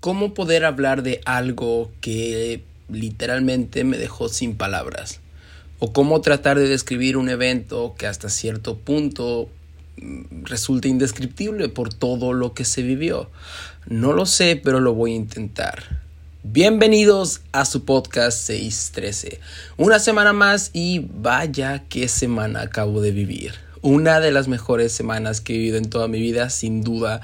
¿Cómo 0.00 0.32
poder 0.32 0.64
hablar 0.64 1.02
de 1.02 1.20
algo 1.24 1.90
que 2.00 2.62
literalmente 2.88 3.82
me 3.82 3.98
dejó 3.98 4.28
sin 4.28 4.56
palabras? 4.56 5.18
¿O 5.80 5.92
cómo 5.92 6.20
tratar 6.20 6.56
de 6.56 6.68
describir 6.68 7.16
un 7.16 7.28
evento 7.28 7.96
que 7.98 8.06
hasta 8.06 8.28
cierto 8.28 8.78
punto 8.78 9.48
mm, 9.96 10.44
resulta 10.44 10.86
indescriptible 10.86 11.68
por 11.68 11.92
todo 11.92 12.32
lo 12.32 12.54
que 12.54 12.64
se 12.64 12.82
vivió? 12.82 13.28
No 13.86 14.12
lo 14.12 14.24
sé, 14.24 14.60
pero 14.62 14.78
lo 14.78 14.94
voy 14.94 15.14
a 15.14 15.16
intentar. 15.16 16.00
Bienvenidos 16.44 17.40
a 17.50 17.64
su 17.64 17.84
podcast 17.84 18.38
613. 18.38 19.40
Una 19.78 19.98
semana 19.98 20.32
más 20.32 20.70
y 20.72 21.08
vaya 21.12 21.82
qué 21.88 22.06
semana 22.06 22.60
acabo 22.60 23.00
de 23.00 23.10
vivir. 23.10 23.54
Una 23.82 24.20
de 24.20 24.30
las 24.30 24.46
mejores 24.46 24.92
semanas 24.92 25.40
que 25.40 25.54
he 25.54 25.58
vivido 25.58 25.76
en 25.76 25.90
toda 25.90 26.06
mi 26.06 26.20
vida, 26.20 26.50
sin 26.50 26.84
duda 26.84 27.20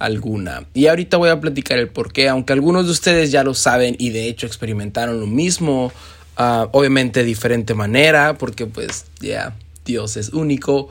alguna. 0.00 0.66
Y 0.74 0.86
ahorita 0.86 1.18
voy 1.18 1.28
a 1.28 1.40
platicar 1.40 1.78
el 1.78 1.88
por 1.88 2.12
qué, 2.12 2.28
aunque 2.28 2.52
algunos 2.52 2.86
de 2.86 2.92
ustedes 2.92 3.30
ya 3.30 3.44
lo 3.44 3.54
saben 3.54 3.94
y 3.98 4.10
de 4.10 4.26
hecho 4.26 4.46
experimentaron 4.46 5.20
lo 5.20 5.26
mismo, 5.26 5.92
uh, 6.38 6.66
obviamente 6.72 7.20
de 7.20 7.26
diferente 7.26 7.74
manera, 7.74 8.36
porque 8.38 8.66
pues 8.66 9.04
ya 9.20 9.54
Dios 9.84 10.16
es 10.16 10.30
único. 10.30 10.88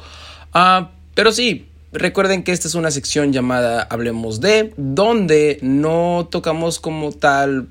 Uh, 0.54 0.86
pero 1.16 1.32
sí, 1.32 1.68
recuerden 1.92 2.44
que 2.44 2.52
esta 2.52 2.68
es 2.68 2.76
una 2.76 2.92
sección 2.92 3.34
llamada 3.34 3.82
Hablemos 3.82 4.40
de, 4.40 4.74
donde 4.78 5.58
no 5.62 6.28
tocamos 6.32 6.80
como 6.80 7.12
tal 7.12 7.68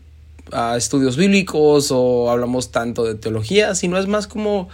uh, 0.52 0.74
estudios 0.76 1.16
bíblicos 1.16 1.90
o 1.92 2.30
hablamos 2.30 2.72
tanto 2.72 3.04
de 3.04 3.14
teología, 3.14 3.74
sino 3.74 3.96
es 3.96 4.06
más 4.06 4.26
como 4.26 4.68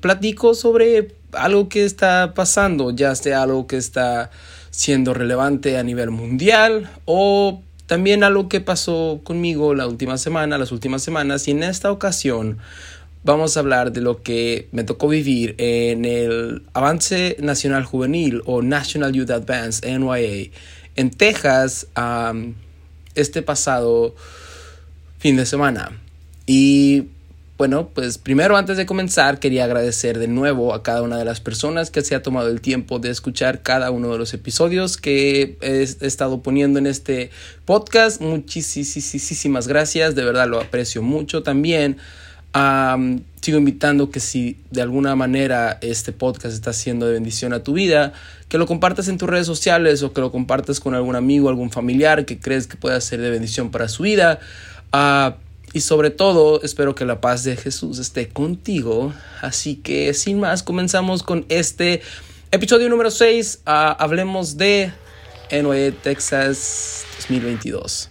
platico 0.00 0.54
sobre 0.54 1.14
algo 1.32 1.70
que 1.70 1.86
está 1.86 2.34
pasando, 2.34 2.90
ya 2.90 3.14
sea 3.14 3.42
algo 3.42 3.66
que 3.66 3.78
está 3.78 4.30
siendo 4.70 5.14
relevante 5.14 5.78
a 5.78 5.82
nivel 5.82 6.10
mundial 6.10 6.90
o 7.04 7.62
también 7.86 8.22
algo 8.22 8.48
que 8.48 8.60
pasó 8.60 9.20
conmigo 9.24 9.74
la 9.74 9.86
última 9.86 10.16
semana, 10.16 10.58
las 10.58 10.72
últimas 10.72 11.02
semanas 11.02 11.48
y 11.48 11.50
en 11.50 11.62
esta 11.62 11.90
ocasión 11.90 12.58
vamos 13.24 13.56
a 13.56 13.60
hablar 13.60 13.92
de 13.92 14.00
lo 14.00 14.22
que 14.22 14.68
me 14.72 14.84
tocó 14.84 15.08
vivir 15.08 15.54
en 15.58 16.04
el 16.04 16.62
Avance 16.72 17.36
Nacional 17.40 17.84
Juvenil 17.84 18.42
o 18.46 18.62
National 18.62 19.12
Youth 19.12 19.30
Advance 19.30 19.86
NYA 19.98 20.50
en 20.96 21.10
Texas 21.10 21.88
este 23.14 23.42
pasado 23.42 24.14
fin 25.18 25.36
de 25.36 25.46
semana. 25.46 25.92
Y 26.46 27.08
bueno, 27.60 27.90
pues 27.92 28.16
primero 28.16 28.56
antes 28.56 28.78
de 28.78 28.86
comenzar 28.86 29.38
quería 29.38 29.64
agradecer 29.64 30.18
de 30.18 30.28
nuevo 30.28 30.72
a 30.72 30.82
cada 30.82 31.02
una 31.02 31.18
de 31.18 31.26
las 31.26 31.42
personas 31.42 31.90
que 31.90 32.00
se 32.00 32.14
ha 32.14 32.22
tomado 32.22 32.48
el 32.48 32.62
tiempo 32.62 33.00
de 33.00 33.10
escuchar 33.10 33.60
cada 33.60 33.90
uno 33.90 34.10
de 34.10 34.16
los 34.16 34.32
episodios 34.32 34.96
que 34.96 35.58
he 35.60 35.82
estado 35.82 36.42
poniendo 36.42 36.78
en 36.78 36.86
este 36.86 37.28
podcast. 37.66 38.22
Muchísimas 38.22 39.68
gracias, 39.68 40.14
de 40.14 40.24
verdad 40.24 40.48
lo 40.48 40.58
aprecio 40.58 41.02
mucho 41.02 41.42
también. 41.42 41.98
sigo 43.42 43.58
invitando 43.58 44.10
que 44.10 44.20
si 44.20 44.56
de 44.70 44.80
alguna 44.80 45.14
manera 45.14 45.76
este 45.82 46.12
podcast 46.12 46.54
está 46.54 46.72
siendo 46.72 47.04
de 47.04 47.12
bendición 47.12 47.52
a 47.52 47.62
tu 47.62 47.74
vida, 47.74 48.14
que 48.48 48.56
lo 48.56 48.66
compartas 48.66 49.08
en 49.08 49.18
tus 49.18 49.28
redes 49.28 49.46
sociales 49.46 50.02
o 50.02 50.14
que 50.14 50.22
lo 50.22 50.32
compartas 50.32 50.80
con 50.80 50.94
algún 50.94 51.14
amigo, 51.14 51.50
algún 51.50 51.70
familiar 51.70 52.24
que 52.24 52.40
crees 52.40 52.66
que 52.66 52.78
pueda 52.78 52.98
ser 53.02 53.20
de 53.20 53.28
bendición 53.28 53.70
para 53.70 53.86
su 53.88 54.04
vida. 54.04 54.40
Uh, 54.94 55.49
y 55.72 55.80
sobre 55.80 56.10
todo, 56.10 56.60
espero 56.62 56.94
que 56.94 57.04
la 57.04 57.20
paz 57.20 57.44
de 57.44 57.56
Jesús 57.56 57.98
esté 57.98 58.28
contigo. 58.28 59.12
Así 59.40 59.76
que 59.76 60.12
sin 60.14 60.40
más, 60.40 60.62
comenzamos 60.62 61.22
con 61.22 61.46
este 61.48 62.02
episodio 62.50 62.88
número 62.88 63.10
6. 63.10 63.60
Ah, 63.66 63.96
hablemos 63.98 64.56
de 64.56 64.92
NOE 65.52 65.92
Texas 65.92 67.04
2022. 67.18 68.09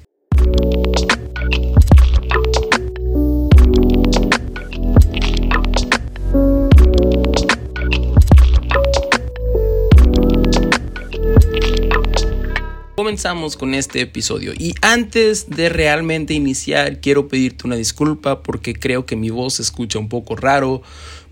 Comenzamos 13.19 13.57
con 13.57 13.73
este 13.73 13.99
episodio. 13.99 14.53
Y 14.57 14.75
antes 14.81 15.49
de 15.49 15.67
realmente 15.67 16.33
iniciar, 16.33 17.01
quiero 17.01 17.27
pedirte 17.27 17.67
una 17.67 17.75
disculpa 17.75 18.43
porque 18.43 18.73
creo 18.73 19.05
que 19.05 19.17
mi 19.17 19.29
voz 19.29 19.55
se 19.55 19.61
escucha 19.61 19.99
un 19.99 20.07
poco 20.07 20.37
raro. 20.37 20.81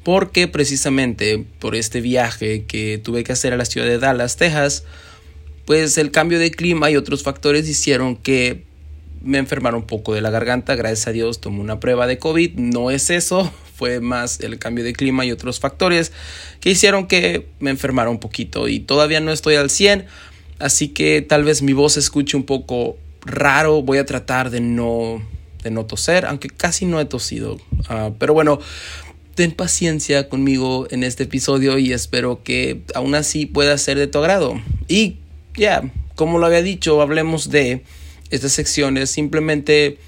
Porque 0.03 0.49
precisamente 0.49 1.45
por 1.59 1.75
este 1.75 2.01
viaje 2.01 2.65
que 2.65 2.97
tuve 2.97 3.23
que 3.23 3.31
hacer 3.31 3.53
a 3.53 3.55
la 3.55 3.63
ciudad 3.63 3.87
de 3.87 3.99
Dallas, 3.99 4.35
Texas, 4.35 4.83
pues 5.65 5.97
el 5.97 6.11
cambio 6.11 6.39
de 6.39 6.51
clima 6.51 6.91
y 6.91 6.97
otros 6.97 7.23
factores 7.23 7.69
hicieron 7.69 8.17
que 8.17 8.65
me 9.21 9.37
enfermara 9.37 9.77
un 9.77 9.87
poco 9.87 10.13
de 10.13 10.19
la 10.19 10.29
garganta. 10.29 10.75
Gracias 10.75 11.07
a 11.07 11.13
Dios 11.13 11.39
tomé 11.39 11.61
una 11.61 11.79
prueba 11.79 12.05
de 12.05 12.17
COVID. 12.17 12.55
No 12.55 12.91
es 12.91 13.09
eso, 13.09 13.49
fue 13.77 14.01
más 14.01 14.41
el 14.41 14.59
cambio 14.59 14.83
de 14.83 14.91
clima 14.91 15.23
y 15.25 15.31
otros 15.31 15.61
factores 15.61 16.11
que 16.59 16.69
hicieron 16.69 17.07
que 17.07 17.47
me 17.61 17.69
enfermara 17.69 18.09
un 18.09 18.19
poquito. 18.19 18.67
Y 18.67 18.81
todavía 18.81 19.21
no 19.21 19.31
estoy 19.31 19.55
al 19.55 19.69
100 19.69 20.05
Así 20.59 20.89
que 20.89 21.21
tal 21.21 21.43
vez 21.43 21.61
mi 21.61 21.73
voz 21.73 21.97
escuche 21.97 22.37
un 22.37 22.43
poco 22.43 22.97
raro. 23.21 23.81
Voy 23.81 23.97
a 23.97 24.05
tratar 24.05 24.49
de 24.49 24.59
no, 24.59 25.21
de 25.63 25.71
no 25.71 25.85
toser, 25.85 26.25
aunque 26.25 26.49
casi 26.49 26.85
no 26.85 26.99
he 26.99 27.05
tosido. 27.05 27.59
Ah, 27.89 28.11
pero 28.17 28.33
bueno, 28.33 28.59
ten 29.35 29.51
paciencia 29.51 30.29
conmigo 30.29 30.87
en 30.89 31.03
este 31.03 31.23
episodio 31.23 31.77
y 31.77 31.93
espero 31.93 32.41
que 32.43 32.81
aún 32.95 33.13
así 33.15 33.45
pueda 33.45 33.77
ser 33.77 33.97
de 33.97 34.07
tu 34.07 34.17
agrado. 34.17 34.59
Y 34.87 35.17
ya, 35.55 35.91
como 36.15 36.39
lo 36.39 36.47
había 36.47 36.63
dicho, 36.63 37.01
hablemos 37.01 37.49
de 37.49 37.83
estas 38.31 38.53
secciones. 38.53 39.11
Simplemente 39.11 39.99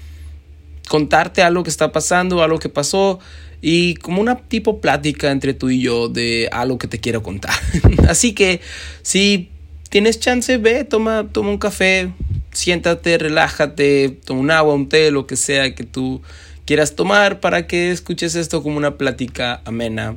contarte 0.88 1.42
algo 1.42 1.62
que 1.62 1.70
está 1.70 1.92
pasando, 1.92 2.42
algo 2.42 2.58
que 2.58 2.68
pasó 2.68 3.20
y 3.62 3.94
como 3.94 4.20
una 4.20 4.36
tipo 4.36 4.80
plática 4.80 5.30
entre 5.30 5.54
tú 5.54 5.70
y 5.70 5.80
yo 5.80 6.08
de 6.08 6.48
algo 6.50 6.78
que 6.78 6.88
te 6.88 6.98
quiero 6.98 7.22
contar. 7.22 7.54
Así 8.08 8.32
que 8.32 8.60
si 9.02 9.50
tienes 9.90 10.18
chance, 10.18 10.56
ve, 10.56 10.84
toma, 10.84 11.28
toma 11.30 11.50
un 11.50 11.58
café, 11.58 12.10
siéntate, 12.52 13.18
relájate, 13.18 14.08
toma 14.24 14.40
un 14.40 14.50
agua, 14.50 14.74
un 14.74 14.88
té, 14.88 15.10
lo 15.10 15.26
que 15.26 15.36
sea 15.36 15.74
que 15.74 15.84
tú 15.84 16.22
quieras 16.64 16.94
tomar 16.94 17.40
para 17.40 17.66
que 17.66 17.90
escuches 17.90 18.34
esto 18.36 18.62
como 18.62 18.78
una 18.78 18.96
plática 18.96 19.60
amena. 19.64 20.16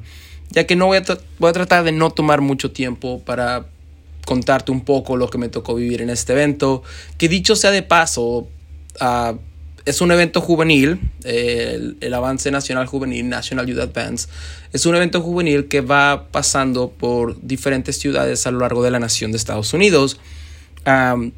Ya 0.52 0.66
que 0.66 0.76
no 0.76 0.86
voy 0.86 1.00
a, 1.00 1.04
voy 1.40 1.50
a 1.50 1.54
tratar 1.54 1.84
de 1.84 1.92
no 1.92 2.12
tomar 2.12 2.42
mucho 2.42 2.72
tiempo 2.72 3.22
para 3.26 3.66
contarte 4.26 4.72
un 4.72 4.82
poco 4.82 5.18
lo 5.18 5.30
que 5.30 5.38
me 5.38 5.50
tocó 5.50 5.76
vivir 5.76 6.02
en 6.02 6.12
este 6.12 6.34
evento. 6.34 6.84
Que 7.18 7.28
dicho 7.28 7.56
sea 7.56 7.72
de 7.72 7.82
paso, 7.82 8.48
uh, 9.02 9.38
es 9.86 10.02
un 10.02 10.12
evento 10.12 10.40
juvenil, 10.40 11.00
el, 11.24 12.14
Avance 12.14 12.52
Nacional 12.52 12.88
Juvenil, 12.88 13.28
National 13.28 13.68
Youth 13.68 13.80
Advance, 13.80 14.30
es 14.72 14.86
un 14.86 14.96
evento 14.96 15.22
juvenil 15.22 15.68
que 15.68 15.82
va 15.82 16.28
pasando 16.32 16.90
por 16.90 17.40
diferentes 17.42 17.98
ciudades 17.98 18.48
a 18.48 18.52
lo 18.52 18.60
largo 18.60 18.84
de 18.84 18.92
la 18.92 19.00
nación 19.00 19.32
de 19.32 19.38
Estados 19.38 19.74
Unidos. 19.74 20.20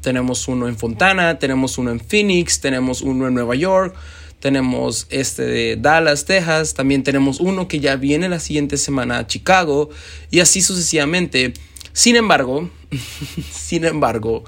tenemos 0.00 0.48
uno 0.48 0.68
en 0.68 0.76
Fontana, 0.76 1.38
tenemos 1.38 1.76
uno 1.78 1.90
en 1.90 2.00
Phoenix, 2.00 2.60
tenemos 2.60 3.02
uno 3.02 3.26
en 3.26 3.34
Nueva 3.34 3.56
York, 3.56 3.96
tenemos 4.38 5.06
este 5.10 5.42
de 5.42 5.76
Dallas, 5.76 6.24
Texas, 6.24 6.74
también 6.74 7.02
tenemos 7.02 7.40
uno 7.40 7.66
que 7.66 7.80
ya 7.80 7.96
viene 7.96 8.28
la 8.28 8.38
siguiente 8.38 8.76
semana 8.76 9.18
a 9.18 9.26
Chicago 9.26 9.90
y 10.30 10.40
así 10.40 10.62
sucesivamente. 10.62 11.52
Sin 11.92 12.14
embargo, 12.14 12.70
sin 13.50 13.84
embargo, 13.84 14.44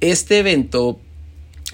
este 0.00 0.38
evento 0.38 1.00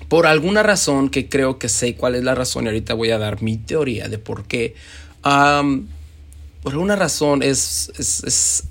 por 0.09 0.27
alguna 0.27 0.63
razón 0.63 1.11
que 1.11 1.29
creo 1.29 1.59
que 1.59 1.69
sé 1.69 1.95
cuál 1.95 2.15
es 2.15 2.25
la 2.25 2.35
razón 2.35 2.65
y 2.65 2.69
ahorita 2.69 2.95
voy 2.95 3.11
a 3.11 3.19
dar 3.19 3.43
mi 3.43 3.57
teoría 3.57 4.09
de 4.09 4.19
por 4.19 4.45
qué. 4.45 4.75
por 5.23 6.73
alguna 6.73 6.97
razón 6.97 7.43
es, 7.43 8.63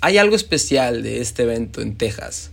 hay 0.00 0.18
algo 0.18 0.36
especial 0.36 1.02
de 1.02 1.20
este 1.20 1.42
evento 1.42 1.80
en 1.80 1.96
Texas. 1.96 2.50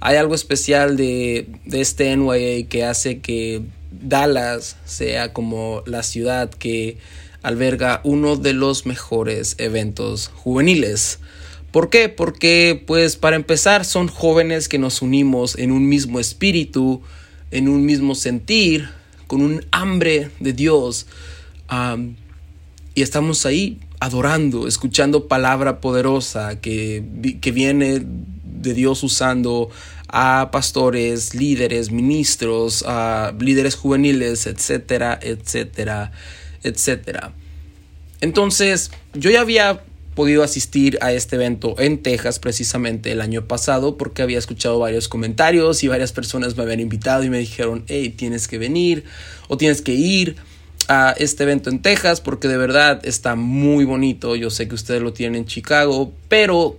Hay 0.00 0.16
algo 0.16 0.34
especial 0.34 0.96
de, 0.96 1.48
de 1.64 1.80
este 1.80 2.14
NYA 2.14 2.68
que 2.68 2.84
hace 2.84 3.20
que 3.20 3.62
Dallas 3.90 4.76
sea 4.84 5.32
como 5.32 5.82
la 5.86 6.02
ciudad 6.02 6.50
que 6.50 6.98
alberga 7.42 8.00
uno 8.04 8.36
de 8.36 8.54
los 8.54 8.86
mejores 8.86 9.54
eventos 9.58 10.30
juveniles. 10.34 11.20
¿Por 11.70 11.90
qué? 11.90 12.08
Porque 12.08 12.82
pues 12.86 13.16
para 13.16 13.36
empezar 13.36 13.84
son 13.84 14.08
jóvenes 14.08 14.68
que 14.68 14.78
nos 14.78 15.02
unimos 15.02 15.58
en 15.58 15.72
un 15.72 15.88
mismo 15.88 16.20
espíritu, 16.20 17.02
en 17.54 17.68
un 17.68 17.86
mismo 17.86 18.16
sentir, 18.16 18.88
con 19.28 19.40
un 19.40 19.64
hambre 19.70 20.30
de 20.40 20.52
Dios. 20.52 21.06
y 22.94 23.02
estamos 23.02 23.46
ahí 23.46 23.78
adorando, 24.00 24.66
escuchando 24.66 25.28
palabra 25.28 25.80
poderosa 25.80 26.60
que, 26.60 27.02
que 27.40 27.52
viene 27.52 28.04
de 28.04 28.74
Dios 28.74 29.02
usando 29.04 29.70
a 30.08 30.50
pastores, 30.50 31.34
líderes, 31.34 31.90
ministros, 31.92 32.84
a 32.86 33.32
líderes 33.38 33.76
juveniles, 33.76 34.46
etcétera, 34.46 35.18
etcétera, 35.22 36.10
etcétera. 36.62 37.32
Entonces, 38.20 38.90
yo 39.14 39.30
ya 39.30 39.40
había 39.40 39.84
podido 40.14 40.42
asistir 40.42 40.98
a 41.00 41.12
este 41.12 41.36
evento 41.36 41.74
en 41.78 42.02
Texas 42.02 42.38
precisamente 42.38 43.12
el 43.12 43.20
año 43.20 43.46
pasado 43.46 43.96
porque 43.96 44.22
había 44.22 44.38
escuchado 44.38 44.78
varios 44.78 45.08
comentarios 45.08 45.82
y 45.82 45.88
varias 45.88 46.12
personas 46.12 46.56
me 46.56 46.62
habían 46.62 46.80
invitado 46.80 47.24
y 47.24 47.30
me 47.30 47.38
dijeron, 47.38 47.84
hey, 47.88 48.10
tienes 48.10 48.48
que 48.48 48.58
venir 48.58 49.04
o 49.48 49.56
tienes 49.56 49.82
que 49.82 49.92
ir 49.92 50.36
a 50.88 51.14
este 51.18 51.44
evento 51.44 51.70
en 51.70 51.80
Texas 51.80 52.20
porque 52.20 52.48
de 52.48 52.56
verdad 52.56 53.00
está 53.04 53.34
muy 53.34 53.84
bonito. 53.84 54.36
Yo 54.36 54.50
sé 54.50 54.68
que 54.68 54.74
ustedes 54.74 55.02
lo 55.02 55.12
tienen 55.12 55.42
en 55.42 55.46
Chicago, 55.46 56.12
pero 56.28 56.78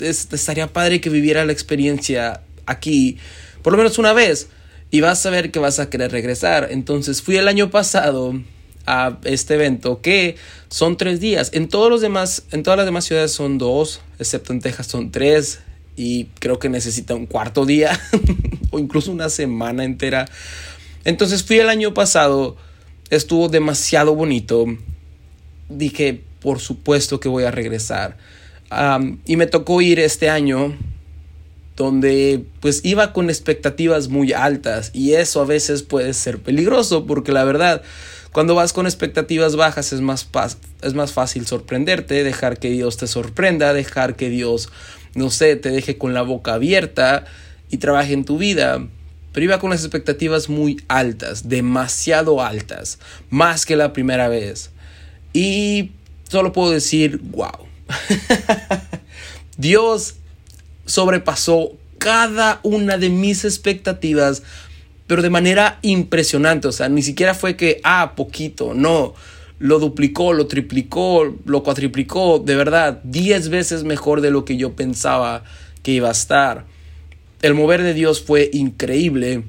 estaría 0.00 0.72
padre 0.72 1.00
que 1.00 1.10
viviera 1.10 1.44
la 1.44 1.52
experiencia 1.52 2.42
aquí 2.66 3.18
por 3.62 3.72
lo 3.72 3.76
menos 3.76 3.98
una 3.98 4.12
vez 4.12 4.48
y 4.90 5.00
vas 5.00 5.24
a 5.24 5.30
ver 5.30 5.50
que 5.50 5.58
vas 5.58 5.78
a 5.78 5.88
querer 5.88 6.12
regresar. 6.12 6.68
Entonces 6.70 7.22
fui 7.22 7.36
el 7.36 7.48
año 7.48 7.70
pasado 7.70 8.40
a 8.86 9.18
este 9.24 9.54
evento 9.54 10.00
que 10.00 10.36
son 10.68 10.96
tres 10.96 11.20
días. 11.20 11.50
En 11.52 11.68
todos 11.68 11.90
los 11.90 12.00
demás, 12.00 12.44
en 12.50 12.62
todas 12.62 12.76
las 12.76 12.86
demás 12.86 13.04
ciudades 13.04 13.32
son 13.32 13.58
dos, 13.58 14.00
excepto 14.18 14.52
en 14.52 14.60
Texas 14.60 14.86
son 14.86 15.10
tres 15.10 15.60
y 15.96 16.26
creo 16.38 16.58
que 16.58 16.68
necesita 16.68 17.14
un 17.14 17.26
cuarto 17.26 17.66
día 17.66 17.98
o 18.70 18.78
incluso 18.78 19.12
una 19.12 19.28
semana 19.28 19.84
entera. 19.84 20.26
Entonces 21.04 21.42
fui 21.42 21.58
el 21.58 21.68
año 21.68 21.94
pasado, 21.94 22.56
estuvo 23.10 23.48
demasiado 23.48 24.14
bonito. 24.14 24.66
Dije, 25.68 26.22
por 26.40 26.60
supuesto 26.60 27.20
que 27.20 27.28
voy 27.28 27.44
a 27.44 27.50
regresar. 27.50 28.16
y 29.26 29.36
me 29.36 29.46
tocó 29.46 29.80
ir 29.80 29.98
este 29.98 30.30
año 30.30 30.76
donde 31.76 32.44
pues 32.60 32.84
iba 32.84 33.12
con 33.12 33.30
expectativas 33.30 34.08
muy 34.08 34.32
altas 34.32 34.90
y 34.92 35.12
eso 35.14 35.40
a 35.40 35.46
veces 35.46 35.82
puede 35.82 36.12
ser 36.12 36.38
peligroso 36.38 37.06
porque 37.06 37.32
la 37.32 37.44
verdad 37.44 37.82
cuando 38.32 38.54
vas 38.54 38.72
con 38.72 38.86
expectativas 38.86 39.56
bajas 39.56 39.92
es 39.92 40.00
más, 40.00 40.28
es 40.80 40.94
más 40.94 41.12
fácil 41.12 41.46
sorprenderte, 41.46 42.24
dejar 42.24 42.58
que 42.58 42.70
Dios 42.70 42.96
te 42.96 43.06
sorprenda, 43.06 43.74
dejar 43.74 44.16
que 44.16 44.30
Dios, 44.30 44.70
no 45.14 45.30
sé, 45.30 45.56
te 45.56 45.70
deje 45.70 45.98
con 45.98 46.14
la 46.14 46.22
boca 46.22 46.54
abierta 46.54 47.26
y 47.70 47.76
trabaje 47.76 48.14
en 48.14 48.24
tu 48.24 48.38
vida. 48.38 48.86
Pero 49.32 49.44
iba 49.44 49.58
con 49.58 49.70
las 49.70 49.80
expectativas 49.80 50.48
muy 50.48 50.82
altas, 50.88 51.48
demasiado 51.48 52.42
altas, 52.42 52.98
más 53.30 53.66
que 53.66 53.76
la 53.76 53.92
primera 53.92 54.28
vez. 54.28 54.70
Y 55.32 55.92
solo 56.28 56.52
puedo 56.52 56.70
decir, 56.70 57.18
wow. 57.22 57.66
Dios 59.58 60.16
sobrepasó 60.86 61.72
cada 61.98 62.60
una 62.62 62.98
de 62.98 63.10
mis 63.10 63.44
expectativas 63.44 64.42
pero 65.12 65.20
de 65.20 65.28
manera 65.28 65.78
impresionante, 65.82 66.68
o 66.68 66.72
sea, 66.72 66.88
ni 66.88 67.02
siquiera 67.02 67.34
fue 67.34 67.54
que, 67.54 67.82
ah, 67.84 68.14
poquito, 68.16 68.72
no, 68.72 69.12
lo 69.58 69.78
duplicó, 69.78 70.32
lo 70.32 70.46
triplicó, 70.46 71.36
lo 71.44 71.62
cuatriplicó, 71.62 72.38
de 72.38 72.56
verdad, 72.56 72.98
10 73.04 73.50
veces 73.50 73.84
mejor 73.84 74.22
de 74.22 74.30
lo 74.30 74.46
que 74.46 74.56
yo 74.56 74.72
pensaba 74.72 75.44
que 75.82 75.92
iba 75.92 76.08
a 76.08 76.12
estar. 76.12 76.64
El 77.42 77.52
mover 77.52 77.82
de 77.82 77.92
Dios 77.92 78.22
fue 78.22 78.48
increíble. 78.54 79.42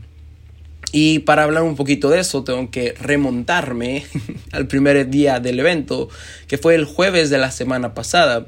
Y 0.91 1.19
para 1.19 1.43
hablar 1.43 1.63
un 1.63 1.77
poquito 1.77 2.09
de 2.09 2.19
eso, 2.19 2.43
tengo 2.43 2.69
que 2.69 2.93
remontarme 2.99 4.03
al 4.51 4.67
primer 4.67 5.09
día 5.09 5.39
del 5.39 5.61
evento, 5.61 6.09
que 6.49 6.57
fue 6.57 6.75
el 6.75 6.83
jueves 6.83 7.29
de 7.29 7.37
la 7.37 7.51
semana 7.51 7.93
pasada. 7.93 8.47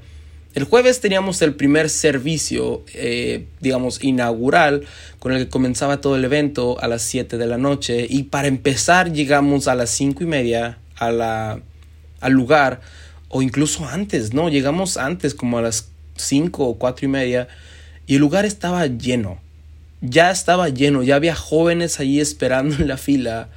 El 0.55 0.63
jueves 0.63 1.01
teníamos 1.01 1.41
el 1.41 1.53
primer 1.53 1.89
servicio, 1.89 2.85
eh, 2.93 3.45
digamos, 3.59 4.01
inaugural, 4.01 4.85
con 5.19 5.33
el 5.33 5.39
que 5.39 5.49
comenzaba 5.49 5.99
todo 5.99 6.15
el 6.15 6.23
evento 6.23 6.77
a 6.79 6.87
las 6.87 7.01
7 7.01 7.37
de 7.37 7.45
la 7.45 7.57
noche. 7.57 8.07
Y 8.09 8.23
para 8.23 8.47
empezar 8.47 9.11
llegamos 9.11 9.67
a 9.67 9.75
las 9.75 9.89
5 9.89 10.23
y 10.23 10.27
media 10.27 10.77
a 10.95 11.11
la, 11.11 11.59
al 12.21 12.31
lugar, 12.31 12.79
o 13.27 13.41
incluso 13.41 13.85
antes, 13.85 14.33
¿no? 14.33 14.47
Llegamos 14.47 14.95
antes, 14.95 15.35
como 15.35 15.57
a 15.57 15.61
las 15.61 15.89
5 16.15 16.63
o 16.63 16.75
4 16.77 17.05
y 17.05 17.09
media, 17.09 17.49
y 18.07 18.15
el 18.15 18.21
lugar 18.21 18.45
estaba 18.45 18.87
lleno. 18.87 19.41
Ya 19.99 20.31
estaba 20.31 20.69
lleno, 20.69 21.03
ya 21.03 21.17
había 21.17 21.35
jóvenes 21.35 21.99
allí 21.99 22.21
esperando 22.21 22.77
en 22.77 22.87
la 22.87 22.95
fila, 22.95 23.49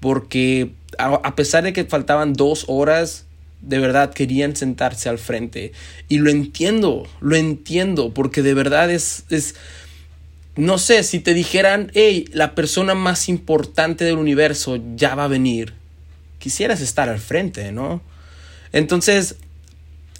porque 0.00 0.72
a 0.98 1.36
pesar 1.36 1.62
de 1.62 1.72
que 1.72 1.84
faltaban 1.84 2.32
dos 2.32 2.64
horas, 2.66 3.23
de 3.66 3.78
verdad 3.78 4.12
querían 4.12 4.56
sentarse 4.56 5.08
al 5.08 5.18
frente. 5.18 5.72
Y 6.08 6.18
lo 6.18 6.30
entiendo, 6.30 7.08
lo 7.20 7.36
entiendo, 7.36 8.12
porque 8.12 8.42
de 8.42 8.54
verdad 8.54 8.90
es, 8.90 9.24
es, 9.30 9.54
no 10.56 10.78
sé, 10.78 11.02
si 11.02 11.20
te 11.20 11.34
dijeran, 11.34 11.90
hey, 11.94 12.26
la 12.32 12.54
persona 12.54 12.94
más 12.94 13.28
importante 13.28 14.04
del 14.04 14.18
universo 14.18 14.78
ya 14.96 15.14
va 15.14 15.24
a 15.24 15.28
venir, 15.28 15.74
quisieras 16.38 16.80
estar 16.80 17.08
al 17.08 17.18
frente, 17.18 17.72
¿no? 17.72 18.02
Entonces, 18.72 19.36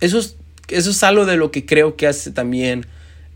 eso 0.00 0.18
es, 0.18 0.36
eso 0.68 0.90
es 0.90 1.02
algo 1.02 1.26
de 1.26 1.36
lo 1.36 1.50
que 1.50 1.66
creo 1.66 1.96
que 1.96 2.06
hace 2.06 2.30
también 2.30 2.86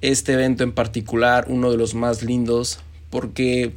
este 0.01 0.33
evento 0.33 0.63
en 0.65 0.73
particular 0.73 1.47
uno 1.49 1.71
de 1.71 1.77
los 1.77 1.95
más 1.95 2.23
lindos, 2.23 2.79
porque 3.11 3.73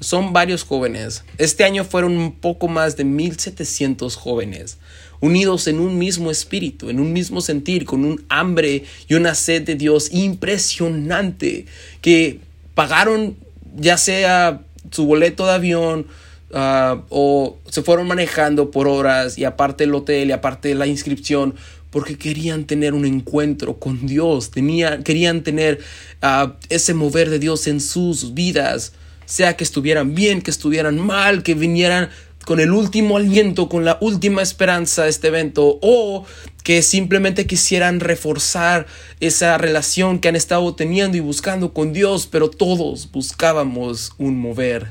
son 0.00 0.32
varios 0.32 0.62
jóvenes. 0.62 1.24
Este 1.38 1.64
año 1.64 1.84
fueron 1.84 2.16
un 2.16 2.32
poco 2.32 2.68
más 2.68 2.96
de 2.96 3.04
1700 3.04 4.16
jóvenes 4.16 4.78
unidos 5.20 5.66
en 5.66 5.80
un 5.80 5.98
mismo 5.98 6.30
espíritu, 6.30 6.90
en 6.90 7.00
un 7.00 7.12
mismo 7.12 7.40
sentir, 7.40 7.84
con 7.84 8.04
un 8.04 8.24
hambre 8.28 8.84
y 9.08 9.14
una 9.14 9.34
sed 9.34 9.62
de 9.62 9.74
Dios 9.74 10.12
impresionante, 10.12 11.66
que 12.00 12.40
pagaron 12.74 13.36
ya 13.76 13.98
sea 13.98 14.62
su 14.90 15.06
boleto 15.06 15.46
de 15.46 15.52
avión 15.52 16.06
ah, 16.52 17.02
o 17.08 17.58
se 17.68 17.82
fueron 17.82 18.06
manejando 18.06 18.70
por 18.70 18.88
horas 18.88 19.38
y 19.38 19.44
aparte 19.44 19.84
el 19.84 19.94
hotel 19.94 20.28
y 20.28 20.32
aparte 20.32 20.74
la 20.74 20.86
inscripción 20.86 21.54
porque 21.90 22.18
querían 22.18 22.64
tener 22.64 22.92
un 22.94 23.06
encuentro 23.06 23.78
con 23.78 24.06
Dios, 24.06 24.50
querían 24.50 25.42
tener 25.42 25.80
ah, 26.20 26.56
ese 26.68 26.94
mover 26.94 27.30
de 27.30 27.38
Dios 27.38 27.66
en 27.66 27.80
sus 27.80 28.34
vidas, 28.34 28.92
sea 29.24 29.56
que 29.56 29.64
estuvieran 29.64 30.14
bien, 30.14 30.42
que 30.42 30.50
estuvieran 30.50 30.98
mal, 30.98 31.42
que 31.42 31.54
vinieran 31.54 32.10
con 32.46 32.60
el 32.60 32.70
último 32.70 33.16
aliento, 33.16 33.68
con 33.68 33.84
la 33.84 33.98
última 34.00 34.40
esperanza 34.40 35.02
de 35.02 35.10
este 35.10 35.26
evento, 35.26 35.80
o 35.82 36.24
que 36.62 36.80
simplemente 36.80 37.44
quisieran 37.44 37.98
reforzar 37.98 38.86
esa 39.18 39.58
relación 39.58 40.20
que 40.20 40.28
han 40.28 40.36
estado 40.36 40.72
teniendo 40.76 41.16
y 41.16 41.20
buscando 41.20 41.72
con 41.72 41.92
Dios, 41.92 42.28
pero 42.30 42.48
todos 42.48 43.10
buscábamos 43.10 44.12
un 44.18 44.38
mover 44.38 44.86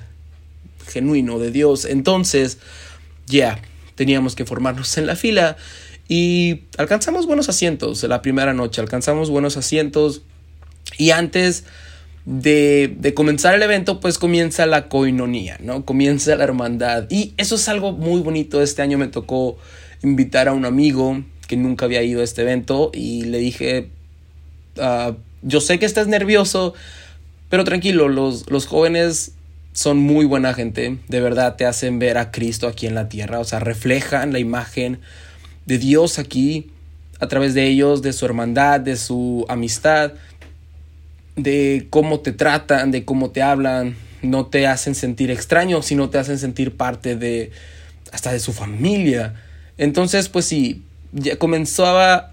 genuino 0.85 1.39
de 1.39 1.51
Dios. 1.51 1.85
Entonces, 1.85 2.57
ya, 3.25 3.61
teníamos 3.95 4.35
que 4.35 4.43
formarnos 4.43 4.97
en 4.97 5.07
la 5.07 5.15
fila 5.15 5.55
y 6.09 6.63
alcanzamos 6.77 7.25
buenos 7.25 7.47
asientos 7.47 8.03
la 8.03 8.21
primera 8.21 8.53
noche, 8.53 8.81
alcanzamos 8.81 9.29
buenos 9.29 9.55
asientos 9.55 10.23
y 10.97 11.11
antes 11.11 11.63
de, 12.25 13.13
comenzar 13.15 13.53
el 13.53 13.61
evento, 13.61 13.99
pues 13.99 14.17
comienza 14.17 14.65
la 14.65 14.87
coinonía, 14.89 15.57
¿no? 15.61 15.85
Comienza 15.85 16.35
la 16.35 16.43
hermandad. 16.43 17.05
Y 17.09 17.33
eso 17.37 17.55
es 17.55 17.69
algo 17.69 17.91
muy 17.91 18.21
bonito. 18.21 18.61
Este 18.61 18.81
año 18.81 18.97
me 18.97 19.07
tocó 19.07 19.57
invitar 20.03 20.47
a 20.47 20.53
un 20.53 20.65
amigo 20.65 21.23
que 21.47 21.55
nunca 21.55 21.85
había 21.85 22.01
ido 22.01 22.21
a 22.21 22.23
este 22.23 22.41
evento 22.41 22.91
y 22.93 23.25
le 23.25 23.37
dije, 23.37 23.89
ah, 24.79 25.13
yo 25.43 25.61
sé 25.61 25.77
que 25.77 25.85
estás 25.85 26.07
nervioso, 26.07 26.73
pero 27.49 27.63
tranquilo, 27.63 28.09
los, 28.09 28.49
los 28.49 28.65
jóvenes 28.65 29.33
son 29.73 29.97
muy 29.97 30.25
buena 30.25 30.53
gente, 30.53 30.97
de 31.07 31.21
verdad 31.21 31.55
te 31.57 31.65
hacen 31.65 31.99
ver 31.99 32.17
a 32.17 32.31
Cristo 32.31 32.67
aquí 32.67 32.87
en 32.87 32.95
la 32.95 33.09
tierra, 33.09 33.39
o 33.39 33.43
sea, 33.43 33.59
reflejan 33.59 34.33
la 34.33 34.39
imagen 34.39 34.99
de 35.65 35.77
Dios 35.77 36.17
aquí 36.17 36.71
a 37.19 37.27
través 37.27 37.53
de 37.53 37.67
ellos, 37.67 38.01
de 38.01 38.13
su 38.13 38.25
hermandad, 38.25 38.79
de 38.79 38.95
su 38.95 39.45
amistad 39.49 40.13
de 41.35 41.87
cómo 41.89 42.19
te 42.19 42.31
tratan, 42.31 42.91
de 42.91 43.05
cómo 43.05 43.31
te 43.31 43.41
hablan, 43.41 43.95
no 44.21 44.47
te 44.47 44.67
hacen 44.67 44.95
sentir 44.95 45.31
extraño, 45.31 45.81
sino 45.81 46.09
te 46.09 46.17
hacen 46.17 46.39
sentir 46.39 46.75
parte 46.75 47.15
de 47.15 47.51
hasta 48.11 48.31
de 48.31 48.39
su 48.39 48.53
familia. 48.53 49.35
Entonces, 49.77 50.29
pues 50.29 50.45
sí, 50.45 50.83
ya 51.11 51.37
comenzaba 51.37 52.31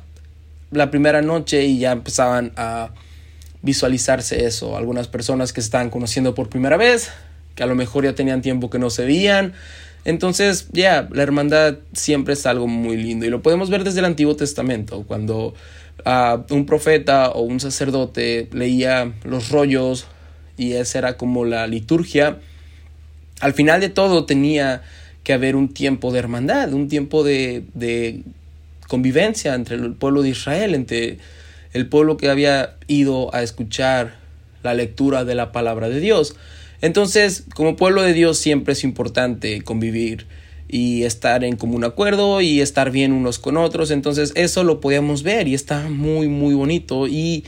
la 0.71 0.91
primera 0.91 1.23
noche 1.23 1.65
y 1.65 1.79
ya 1.79 1.93
empezaban 1.93 2.53
a 2.57 2.91
visualizarse 3.63 4.47
eso. 4.47 4.77
Algunas 4.77 5.09
personas 5.09 5.53
que 5.53 5.61
se 5.61 5.67
estaban 5.67 5.91
conociendo 5.91 6.35
por 6.35 6.49
primera 6.49 6.77
vez, 6.77 7.11
que 7.55 7.63
a 7.63 7.67
lo 7.67 7.75
mejor 7.75 8.05
ya 8.05 8.15
tenían 8.15 8.43
tiempo 8.43 8.71
que 8.71 8.79
no 8.79 8.91
se 8.91 9.05
veían. 9.05 9.53
Entonces, 10.05 10.69
ya, 10.73 11.09
la 11.13 11.23
hermandad 11.23 11.77
siempre 11.93 12.35
es 12.35 12.45
algo 12.47 12.67
muy 12.67 12.97
lindo 12.97 13.25
y 13.25 13.31
lo 13.31 13.43
podemos 13.43 13.71
ver 13.71 13.85
desde 13.85 14.01
el 14.01 14.05
Antiguo 14.05 14.35
Testamento, 14.35 15.05
cuando 15.07 15.55
un 16.51 16.67
profeta 16.67 17.31
o 17.31 17.43
un 17.43 17.61
sacerdote 17.61 18.49
leía 18.53 19.13
los 19.25 19.51
rollos 19.51 20.07
y 20.57 20.73
esa 20.73 20.99
era 20.99 21.17
como 21.17 21.45
la 21.45 21.67
liturgia, 21.67 22.39
al 23.41 23.55
final 23.55 23.81
de 23.81 23.89
todo 23.89 24.25
tenía 24.25 24.83
que 25.25 25.33
haber 25.33 25.57
un 25.57 25.73
tiempo 25.73 26.13
de 26.13 26.19
hermandad, 26.19 26.73
un 26.73 26.89
tiempo 26.89 27.25
de, 27.25 27.65
de 27.75 28.23
convivencia 28.89 29.55
entre 29.55 29.77
el 29.77 29.95
pueblo 29.95 30.23
de 30.23 30.31
Israel, 30.31 30.75
entre 30.75 31.19
el 31.73 31.89
pueblo 31.89 32.17
que 32.17 32.29
había 32.29 32.77
ido 32.87 33.35
a 33.35 33.43
escuchar 33.43 34.17
la 34.63 34.75
lectura 34.75 35.25
de 35.25 35.35
la 35.35 35.53
palabra 35.53 35.89
de 35.89 36.01
Dios. 36.01 36.37
Entonces, 36.81 37.45
como 37.55 37.77
pueblo 37.77 38.03
de 38.03 38.13
Dios 38.13 38.39
siempre 38.39 38.73
es 38.73 38.85
importante 38.85 39.63
convivir 39.63 40.27
y 40.73 41.05
estar 41.05 41.45
en 41.45 41.57
común 41.57 41.85
acuerdo 41.85 42.41
y 42.41 42.63
estar 42.63 42.91
bien 42.91 43.13
unos 43.13 43.39
con 43.39 43.59
otros. 43.59 43.93
Entonces 43.93 44.33
eso 44.35 44.65
lo 44.65 44.81
podíamos 44.81 45.23
ver 45.23 45.47
y 45.47 45.55
está 45.55 45.89
muy 45.91 46.27
muy 46.29 46.55
bonito 46.55 47.07
y 47.07 47.45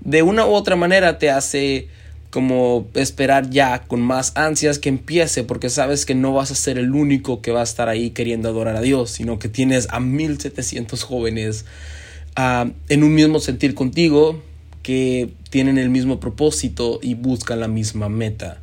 de 0.00 0.22
una 0.22 0.44
u 0.44 0.50
otra 0.50 0.76
manera 0.76 1.18
te 1.18 1.30
hace 1.30 1.86
como 2.30 2.88
esperar 2.94 3.48
ya 3.48 3.84
con 3.84 4.00
más 4.00 4.32
ansias 4.34 4.80
que 4.80 4.88
empiece 4.88 5.44
porque 5.44 5.70
sabes 5.70 6.04
que 6.04 6.16
no 6.16 6.32
vas 6.34 6.50
a 6.50 6.56
ser 6.56 6.76
el 6.76 6.90
único 6.90 7.40
que 7.40 7.52
va 7.52 7.60
a 7.60 7.62
estar 7.64 7.88
ahí 7.88 8.10
queriendo 8.10 8.48
adorar 8.48 8.74
a 8.74 8.80
Dios, 8.80 9.12
sino 9.12 9.38
que 9.38 9.48
tienes 9.48 9.86
a 9.90 10.00
1700 10.00 11.04
jóvenes 11.04 11.64
uh, 12.36 12.68
en 12.88 13.04
un 13.04 13.14
mismo 13.14 13.38
sentir 13.38 13.76
contigo 13.76 14.42
que 14.82 15.30
tienen 15.48 15.78
el 15.78 15.90
mismo 15.90 16.18
propósito 16.18 16.98
y 17.00 17.14
buscan 17.14 17.60
la 17.60 17.68
misma 17.68 18.08
meta. 18.08 18.58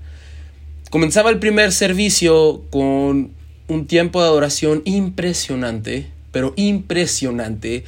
Comenzaba 0.89 1.29
el 1.29 1.39
primer 1.39 1.71
servicio 1.71 2.63
con 2.71 3.31
un 3.67 3.87
tiempo 3.87 4.21
de 4.21 4.27
adoración 4.27 4.81
impresionante, 4.85 6.07
pero 6.31 6.53
impresionante, 6.55 7.83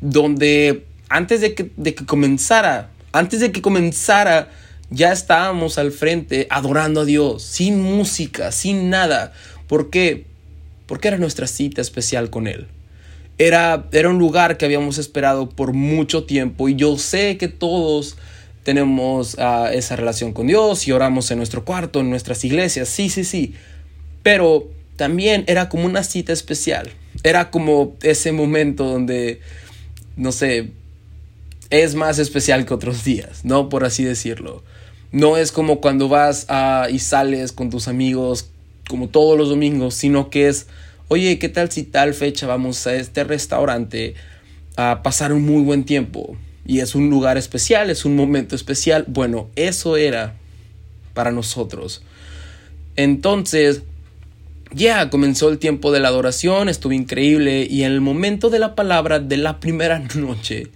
donde 0.00 0.84
antes 1.08 1.40
de 1.40 1.54
que, 1.54 1.70
de 1.76 1.94
que 1.94 2.04
comenzara, 2.04 2.90
antes 3.12 3.40
de 3.40 3.52
que 3.52 3.62
comenzara, 3.62 4.50
ya 4.90 5.12
estábamos 5.12 5.78
al 5.78 5.92
frente 5.92 6.46
adorando 6.50 7.02
a 7.02 7.04
Dios, 7.04 7.42
sin 7.42 7.80
música, 7.80 8.52
sin 8.52 8.90
nada. 8.90 9.32
¿Por 9.66 9.90
qué? 9.90 10.24
Porque 10.86 11.08
era 11.08 11.18
nuestra 11.18 11.46
cita 11.46 11.80
especial 11.80 12.30
con 12.30 12.46
Él. 12.46 12.66
Era, 13.36 13.86
era 13.92 14.08
un 14.08 14.18
lugar 14.18 14.56
que 14.56 14.64
habíamos 14.64 14.98
esperado 14.98 15.48
por 15.48 15.72
mucho 15.72 16.24
tiempo 16.24 16.68
y 16.68 16.74
yo 16.74 16.98
sé 16.98 17.36
que 17.36 17.48
todos 17.48 18.16
tenemos 18.64 19.36
ah, 19.38 19.70
esa 19.72 19.94
relación 19.96 20.32
con 20.32 20.46
Dios 20.48 20.88
y 20.88 20.92
oramos 20.92 21.30
en 21.30 21.38
nuestro 21.38 21.64
cuarto, 21.64 22.00
en 22.00 22.10
nuestras 22.10 22.44
iglesias, 22.44 22.88
sí, 22.88 23.08
sí, 23.08 23.24
sí. 23.24 23.54
Pero 24.22 24.68
también 24.98 25.44
era 25.46 25.68
como 25.68 25.86
una 25.86 26.02
cita 26.02 26.32
especial. 26.32 26.90
Era 27.22 27.50
como 27.50 27.96
ese 28.02 28.32
momento 28.32 28.84
donde, 28.84 29.40
no 30.16 30.32
sé, 30.32 30.72
es 31.70 31.94
más 31.94 32.18
especial 32.18 32.66
que 32.66 32.74
otros 32.74 33.04
días, 33.04 33.44
¿no? 33.44 33.68
Por 33.68 33.84
así 33.84 34.02
decirlo. 34.02 34.64
No 35.12 35.36
es 35.36 35.52
como 35.52 35.80
cuando 35.80 36.08
vas 36.08 36.46
a, 36.48 36.88
y 36.90 36.98
sales 36.98 37.52
con 37.52 37.70
tus 37.70 37.86
amigos 37.86 38.50
como 38.88 39.08
todos 39.08 39.38
los 39.38 39.50
domingos, 39.50 39.94
sino 39.94 40.30
que 40.30 40.48
es, 40.48 40.66
oye, 41.06 41.38
¿qué 41.38 41.48
tal 41.48 41.70
si 41.70 41.84
tal 41.84 42.12
fecha 42.12 42.48
vamos 42.48 42.84
a 42.88 42.94
este 42.96 43.22
restaurante 43.22 44.14
a 44.76 45.02
pasar 45.04 45.32
un 45.32 45.42
muy 45.42 45.62
buen 45.62 45.84
tiempo? 45.84 46.36
Y 46.66 46.80
es 46.80 46.96
un 46.96 47.08
lugar 47.08 47.38
especial, 47.38 47.88
es 47.88 48.04
un 48.04 48.16
momento 48.16 48.56
especial. 48.56 49.04
Bueno, 49.06 49.48
eso 49.54 49.96
era 49.96 50.34
para 51.14 51.30
nosotros. 51.30 52.02
Entonces, 52.96 53.82
ya 54.72 55.10
comenzó 55.10 55.48
el 55.48 55.58
tiempo 55.58 55.92
de 55.92 56.00
la 56.00 56.08
adoración, 56.08 56.68
estuvo 56.68 56.92
increíble 56.92 57.66
y 57.68 57.84
en 57.84 57.92
el 57.92 58.00
momento 58.00 58.50
de 58.50 58.58
la 58.58 58.74
palabra 58.74 59.18
de 59.18 59.36
la 59.36 59.60
primera 59.60 59.98
noche, 60.14 60.68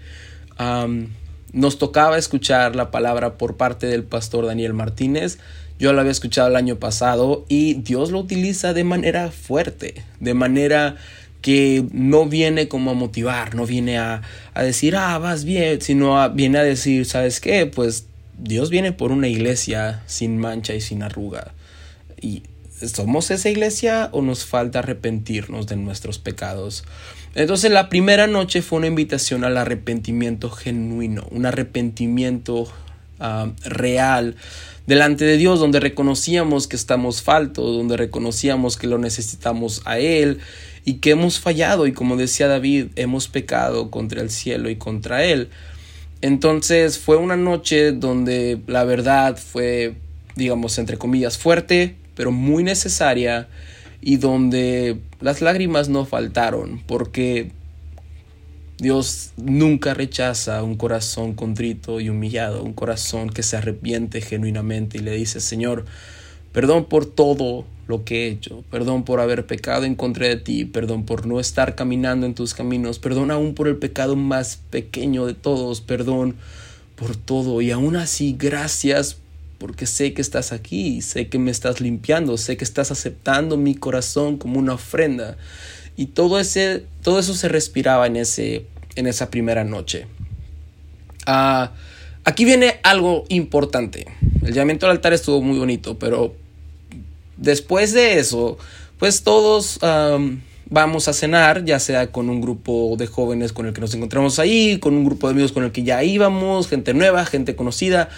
nos 1.53 1.79
tocaba 1.79 2.19
escuchar 2.19 2.77
la 2.77 2.91
palabra 2.91 3.37
por 3.37 3.57
parte 3.57 3.87
del 3.87 4.05
pastor 4.05 4.47
Daniel 4.47 4.75
Martínez. 4.75 5.39
Yo 5.79 5.93
lo 5.93 6.01
había 6.01 6.13
escuchado 6.13 6.49
el 6.49 6.57
año 6.57 6.77
pasado 6.77 7.45
y 7.49 7.75
Dios 7.75 8.11
lo 8.11 8.21
utiliza 8.21 8.73
de 8.73 8.85
manera 8.85 9.31
fuerte, 9.31 10.05
de 10.21 10.35
manera 10.35 10.97
que 11.43 11.85
no 11.93 12.27
viene 12.27 12.69
como 12.69 12.93
a 12.93 12.95
motivar, 12.95 13.57
no 13.57 13.67
viene 13.67 13.99
a, 13.99 14.23
decir, 14.55 14.95
ah, 14.97 15.19
vas 15.19 15.45
bien, 15.45 15.81
sino 15.81 16.31
viene 16.31 16.59
a 16.59 16.63
decir, 16.63 17.05
¿sabes 17.05 17.41
qué? 17.41 17.67
Pues 17.67 18.07
Dios 18.39 18.71
viene 18.71 18.93
por 18.93 19.11
una 19.11 19.29
iglesia 19.29 20.03
sin 20.07 20.39
mancha 20.39 20.73
y 20.75 20.81
sin 20.81 21.03
arruga. 21.03 21.53
Y 22.21 22.45
¿somos 22.89 23.31
esa 23.31 23.49
iglesia 23.49 24.09
o 24.13 24.23
nos 24.23 24.45
falta 24.45 24.81
arrepentirnos 24.81 25.67
de 25.67 25.77
nuestros 25.77 26.19
pecados? 26.19 26.85
Entonces 27.35 27.71
la 27.71 27.89
primera 27.89 28.27
noche 28.27 28.63
fue 28.63 28.79
una 28.79 28.89
invitación 28.89 29.45
al 29.45 29.57
arrepentimiento 29.57 30.51
genuino, 30.51 31.27
un 31.31 31.47
arrepentimiento 31.47 32.71
ah, 33.21 33.51
real 33.65 34.37
delante 34.87 35.25
de 35.25 35.37
Dios, 35.37 35.61
donde 35.61 35.81
reconocíamos 35.81 36.67
que 36.67 36.77
estamos 36.77 37.23
faltos, 37.23 37.77
donde 37.77 37.97
reconocíamos 37.97 38.77
que 38.77 38.87
lo 38.87 38.99
necesitamos 38.99 39.81
a 39.85 39.99
Él 39.99 40.41
y 40.85 40.95
que 40.95 41.11
hemos 41.11 41.39
fallado 41.41 41.87
y 41.87 41.93
como 41.93 42.17
decía 42.17 42.49
David, 42.49 42.89
hemos 42.97 43.29
pecado 43.29 43.91
contra 43.91 44.21
el 44.21 44.31
cielo 44.31 44.69
y 44.69 44.77
contra 44.77 45.25
Él. 45.25 45.49
Entonces 46.21 46.99
fue 46.99 47.17
una 47.17 47.37
noche 47.37 47.93
donde 47.93 48.61
la 48.67 48.85
verdad 48.85 49.37
fue, 49.37 49.95
digamos, 50.37 50.79
entre 50.79 50.99
comillas, 50.99 51.39
fuerte, 51.39 51.97
pero 52.23 52.31
muy 52.31 52.63
necesaria 52.63 53.49
y 54.01 54.15
donde 54.15 55.01
las 55.21 55.41
lágrimas 55.41 55.89
no 55.89 56.05
faltaron, 56.05 56.81
porque 56.87 57.51
Dios 58.79 59.33
nunca 59.37 59.93
rechaza 59.93 60.63
un 60.63 60.77
corazón 60.77 61.35
contrito 61.35 61.99
y 61.99 62.11
humillado, 62.11 62.63
un 62.63 62.75
corazón 62.75 63.29
que 63.29 63.43
se 63.43 63.57
arrepiente 63.57 64.21
genuinamente 64.21 64.99
y 64.99 65.01
le 65.01 65.17
dice, 65.17 65.41
Señor, 65.41 65.85
perdón 66.53 66.85
por 66.85 67.07
todo 67.07 67.65
lo 67.89 68.05
que 68.05 68.27
he 68.27 68.29
hecho, 68.29 68.63
perdón 68.71 69.03
por 69.03 69.19
haber 69.19 69.45
pecado 69.45 69.83
en 69.83 69.97
contra 69.97 70.29
de 70.29 70.37
ti, 70.37 70.65
perdón 70.65 71.05
por 71.05 71.27
no 71.27 71.41
estar 71.41 71.75
caminando 71.75 72.25
en 72.25 72.37
tus 72.37 72.55
caminos, 72.55 73.01
perdón 73.01 73.33
aún 73.33 73.57
por 73.57 73.67
el 73.67 73.79
pecado 73.79 74.15
más 74.15 74.61
pequeño 74.71 75.27
de 75.27 75.35
todos, 75.35 75.81
perdón 75.81 76.37
por 76.95 77.17
todo. 77.17 77.61
Y 77.63 77.73
aún 77.73 77.97
así 77.97 78.37
gracias 78.39 79.17
porque 79.63 79.87
sé 79.87 80.13
que 80.13 80.21
estás 80.21 80.51
aquí, 80.51 81.03
sé 81.03 81.29
que 81.29 81.39
me 81.39 81.53
estás 81.53 81.81
limpiando, 81.81 82.37
sé 82.37 82.57
que 82.57 82.65
estás 82.65 82.91
aceptando 82.91 83.57
mi 83.57 83.77
corazón 83.77 84.37
como 84.37 84.59
una 84.59 84.75
ofrenda. 84.75 85.37
Y 85.97 86.07
todo, 86.07 86.41
ese, 86.41 86.85
todo 87.01 87.21
eso 87.21 87.33
se 87.33 87.49
respiraba 87.49 88.09
en, 88.09 88.17
ese, 88.17 88.67
en 88.97 89.07
esa 89.07 89.31
primera 89.31 89.63
noche. 89.63 90.09
Ah, 91.27 91.71
aquí 92.25 92.45
viene 92.45 92.81
algo 92.83 93.23
importante. 93.29 94.07
El 94.43 94.53
llamamiento 94.53 94.87
al 94.87 94.97
altar 94.97 95.13
estuvo 95.13 95.41
muy 95.41 95.61
bonito, 95.61 95.97
pero 95.97 96.35
después 97.37 97.93
de 97.93 98.19
eso, 98.19 98.59
pues 98.99 99.23
todos 99.23 99.79
vamos 100.71 101.07
a 101.07 101.13
cenar, 101.13 101.65
ya 101.65 101.79
sea 101.79 102.11
con 102.11 102.31
un 102.31 102.41
grupo 102.41 102.97
de 102.99 103.07
jóvenes 103.07 103.53
con 103.53 103.67
el 103.67 103.73
que 103.73 103.81
nos 103.81 103.95
encontramos 103.95 104.41
ahí, 104.41 104.81
con 104.81 104.95
un 104.95 105.05
grupo 105.05 105.29
de 105.29 105.35
amigos 105.35 105.53
con 105.53 105.63
el 105.63 105.71
que 105.71 105.85
ya 105.85 106.03
íbamos, 106.03 106.67
gente 106.67 106.95
nueva, 106.95 107.25
gente 107.27 107.55
conocida. 107.55 108.09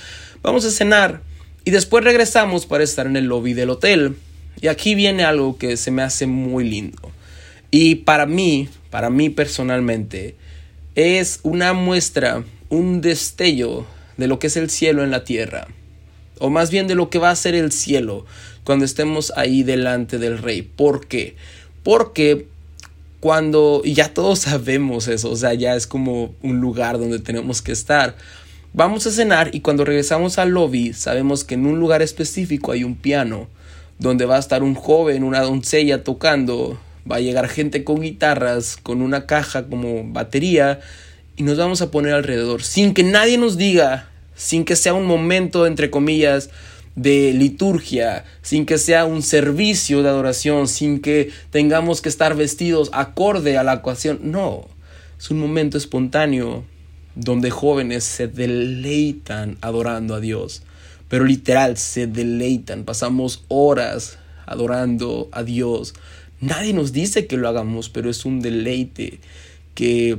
Vamos 0.43 0.65
a 0.65 0.71
cenar 0.71 1.34
y 1.65 1.71
después 1.71 2.05
regresamos 2.05 2.67
para 2.67 2.85
estar 2.85 3.07
en 3.07 3.17
el 3.17 3.27
lobby 3.27 3.55
del 3.55 3.71
hotel. 3.71 4.17
Y 4.61 4.69
aquí 4.69 4.95
viene 4.95 5.25
algo 5.25 5.57
que 5.59 5.77
se 5.77 5.91
me 5.91 6.03
hace 6.03 6.27
muy 6.27 6.69
lindo. 6.69 7.11
Y 7.71 7.97
para 7.97 8.27
mí, 8.27 8.69
para 8.91 9.11
mí 9.11 9.31
personalmente, 9.31 10.37
es 10.95 11.41
una 11.43 11.73
muestra, 11.73 12.45
un 12.69 13.01
destello 13.01 13.87
de 14.17 14.29
lo 14.29 14.39
que 14.39 14.47
es 14.47 14.57
el 14.57 14.71
cielo 14.71 15.03
en 15.03 15.11
la 15.11 15.25
tierra. 15.25 15.67
O 16.39 16.51
más 16.51 16.71
bien 16.71 16.87
de 16.87 16.95
lo 16.95 17.11
que 17.11 17.19
va 17.19 17.31
a 17.31 17.37
ser 17.37 17.55
el 17.55 17.73
cielo 17.73 18.27
cuando 18.65 18.85
estemos 18.85 19.33
ahí 19.37 19.63
delante 19.63 20.19
del 20.19 20.39
rey. 20.39 20.63
¿Por 20.63 21.07
qué? 21.07 21.37
Porque 21.83 22.47
cuando, 23.21 23.83
y 23.85 23.95
ya 23.95 24.13
todos 24.13 24.39
sabemos 24.41 25.09
eso, 25.09 25.31
o 25.31 25.37
sea, 25.37 25.55
ya 25.55 25.75
es 25.75 25.87
como 25.87 26.35
un 26.43 26.61
lugar 26.61 26.99
donde 26.99 27.19
tenemos 27.19 27.63
que 27.63 27.73
estar. 27.73 28.17
Vamos 28.77 29.07
a 29.07 29.13
cenar 29.13 29.55
y 29.55 29.61
cuando 29.61 29.85
regresamos 29.85 30.37
al 30.37 30.51
lobby 30.51 30.95
sabemos 30.95 31.45
que 31.45 31.55
en 31.55 31.65
un 31.65 31.79
lugar 31.79 32.03
específico 32.03 32.73
hay 32.73 32.83
un 32.83 32.97
piano 32.97 33.47
donde 34.01 34.27
va 34.27 34.35
a 34.35 34.41
estar 34.41 34.65
un 34.65 34.75
joven, 34.75 35.23
una 35.23 35.43
doncella 35.43 36.03
tocando, 36.03 36.77
va 37.09 37.17
a 37.17 37.21
llegar 37.21 37.49
gente 37.49 37.85
con 37.85 38.01
guitarras, 38.01 38.77
con 38.77 39.01
una 39.01 39.27
caja 39.27 39.67
como 39.67 40.03
batería 40.13 40.81
y 41.37 41.45
nos 41.45 41.57
vamos 41.57 41.83
a 41.83 41.93
poner 41.93 42.15
alrededor 42.15 42.65
sin 42.65 42.95
que 42.95 43.05
nadie 43.05 43.39
nos 43.39 43.57
diga, 43.57 44.11
sin 44.35 44.65
que 44.65 44.75
sea 44.75 44.93
un 44.93 45.07
momento 45.07 45.69
entre 45.69 45.89
comillas 45.89 46.51
de 46.97 47.33
liturgia, 47.33 48.25
sin 48.43 48.67
que 48.67 48.79
sea 48.79 49.05
un 49.05 49.23
servicio 49.23 50.03
de 50.03 50.09
adoración, 50.09 50.67
sin 50.67 51.01
que 51.01 51.31
tengamos 51.51 52.01
que 52.01 52.09
estar 52.09 52.35
vestidos 52.35 52.91
acorde 52.93 53.57
a 53.57 53.63
la 53.63 53.75
ocasión. 53.75 54.19
No, 54.23 54.67
es 55.17 55.31
un 55.31 55.39
momento 55.39 55.79
espontáneo 55.79 56.65
donde 57.15 57.51
jóvenes 57.51 58.05
se 58.05 58.27
deleitan 58.29 59.57
adorando 59.61 60.15
a 60.15 60.21
Dios, 60.21 60.63
pero 61.09 61.25
literal 61.25 61.77
se 61.77 62.07
deleitan, 62.07 62.85
pasamos 62.85 63.45
horas 63.49 64.19
adorando 64.47 65.29
a 65.33 65.43
Dios. 65.43 65.95
Nadie 66.41 66.73
nos 66.73 66.93
dice 66.93 67.27
que 67.27 67.37
lo 67.37 67.49
hagamos, 67.49 67.89
pero 67.89 68.11
es 68.11 68.25
un 68.25 68.41
deleite 68.41 69.21
que, 69.75 70.19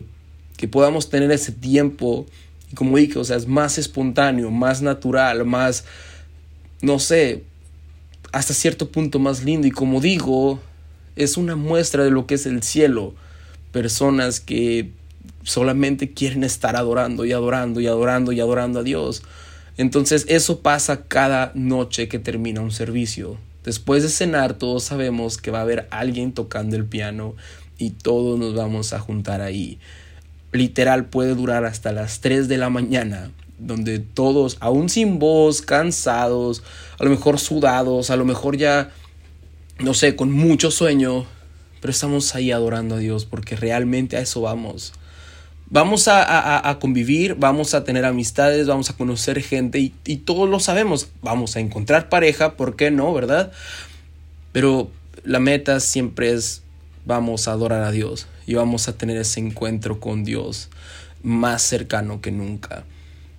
que 0.57 0.67
podamos 0.67 1.09
tener 1.09 1.31
ese 1.31 1.51
tiempo. 1.51 2.25
Y 2.71 2.75
como 2.75 2.97
dije, 2.97 3.19
o 3.19 3.23
sea, 3.23 3.35
es 3.37 3.47
más 3.47 3.77
espontáneo, 3.77 4.49
más 4.51 4.81
natural, 4.81 5.45
más, 5.45 5.85
no 6.81 6.99
sé, 6.99 7.43
hasta 8.31 8.53
cierto 8.53 8.89
punto 8.89 9.19
más 9.19 9.43
lindo. 9.43 9.67
Y 9.67 9.71
como 9.71 10.01
digo, 10.01 10.59
es 11.15 11.37
una 11.37 11.55
muestra 11.55 12.03
de 12.03 12.11
lo 12.11 12.25
que 12.25 12.35
es 12.35 12.45
el 12.45 12.63
cielo. 12.63 13.13
Personas 13.71 14.39
que 14.39 14.91
solamente 15.45 16.11
quieren 16.11 16.43
estar 16.43 16.75
adorando 16.75 17.23
y 17.23 17.31
adorando 17.31 17.79
y 17.79 17.87
adorando 17.87 18.31
y 18.33 18.41
adorando 18.41 18.79
a 18.79 18.83
Dios. 18.83 19.23
Entonces 19.77 20.25
eso 20.27 20.59
pasa 20.59 21.03
cada 21.07 21.51
noche 21.53 22.07
que 22.07 22.19
termina 22.19 22.61
un 22.61 22.71
servicio. 22.71 23.37
Después 23.63 24.03
de 24.03 24.09
cenar 24.09 24.55
todos 24.55 24.83
sabemos 24.83 25.37
que 25.37 25.51
va 25.51 25.59
a 25.59 25.63
haber 25.63 25.87
alguien 25.91 26.33
tocando 26.33 26.75
el 26.75 26.85
piano 26.85 27.35
y 27.77 27.91
todos 27.91 28.37
nos 28.39 28.55
vamos 28.55 28.93
a 28.93 28.99
juntar 28.99 29.41
ahí. 29.41 29.79
Literal 30.51 31.05
puede 31.05 31.35
durar 31.35 31.65
hasta 31.65 31.91
las 31.91 32.21
3 32.21 32.47
de 32.47 32.57
la 32.57 32.69
mañana, 32.69 33.31
donde 33.59 33.99
todos, 33.99 34.57
aún 34.61 34.89
sin 34.89 35.19
voz, 35.19 35.61
cansados, 35.61 36.63
a 36.97 37.03
lo 37.03 37.09
mejor 37.09 37.39
sudados, 37.39 38.09
a 38.09 38.15
lo 38.15 38.25
mejor 38.25 38.57
ya, 38.57 38.91
no 39.79 39.93
sé, 39.93 40.15
con 40.15 40.31
mucho 40.31 40.71
sueño, 40.71 41.25
pero 41.81 41.91
estamos 41.91 42.33
ahí 42.35 42.51
adorando 42.51 42.95
a 42.95 42.99
Dios 42.99 43.25
porque 43.25 43.55
realmente 43.55 44.15
a 44.15 44.21
eso 44.21 44.41
vamos. 44.41 44.93
Vamos 45.75 46.07
a, 46.07 46.77
convivir, 46.79 47.35
vamos 47.35 47.73
a 47.73 47.83
tener 47.83 48.05
amistades, 48.05 48.65
vamos 48.65 48.89
a 48.89 48.93
conocer 48.93 49.41
gente 49.41 49.77
y, 49.77 49.93
y 50.05 50.15
todos 50.15 50.47
lo 50.47 50.61
sabemos. 50.61 51.09
Vamos 51.21 51.57
a 51.57 51.59
encontrar 51.59 52.07
pareja, 52.07 52.55
¿por 52.55 52.77
qué 52.77 52.91
no, 52.91 53.13
verdad? 53.13 53.51
Pero 54.53 54.89
la 55.25 55.41
meta 55.41 55.81
siempre 55.81 56.31
es 56.31 56.63
vamos 57.05 57.49
a 57.49 57.51
adorar 57.51 57.83
a 57.83 57.91
Dios 57.91 58.25
y 58.47 58.53
vamos 58.53 58.87
a 58.87 58.97
tener 58.97 59.17
ese 59.17 59.41
encuentro 59.41 59.99
con 59.99 60.23
Dios 60.23 60.69
más 61.23 61.61
cercano 61.61 62.21
que 62.21 62.31
nunca. 62.31 62.85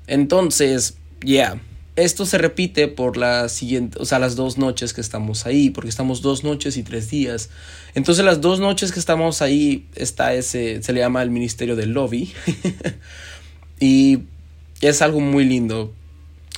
Entonces, 0.07 0.99
yeah, 1.25 1.59
esto 1.97 2.27
se 2.27 2.39
repite 2.39 2.89
por 2.89 3.17
la 3.17 3.49
siguiente, 3.49 3.99
o 4.01 4.05
sea, 4.05 4.19
las 4.19 4.37
dos 4.37 4.59
noches 4.59 4.93
que 4.93 5.01
estamos 5.01 5.47
ahí, 5.47 5.71
porque 5.71 5.89
estamos 5.89 6.23
dos 6.23 6.45
noches 6.45 6.77
y 6.77 6.83
tres 6.83 7.11
días. 7.11 7.49
Entonces, 7.95 8.25
las 8.25 8.41
dos 8.41 8.61
noches 8.61 8.93
que 8.93 9.01
estamos 9.01 9.43
ahí 9.43 9.87
está 9.95 10.35
ese, 10.35 10.83
se 10.83 10.93
le 10.93 11.01
llama 11.01 11.23
el 11.23 11.31
ministerio 11.31 11.75
del 11.75 11.91
lobby. 11.91 12.33
y 13.81 14.21
es 14.81 15.03
algo 15.03 15.21
muy 15.21 15.45
lindo. 15.45 15.93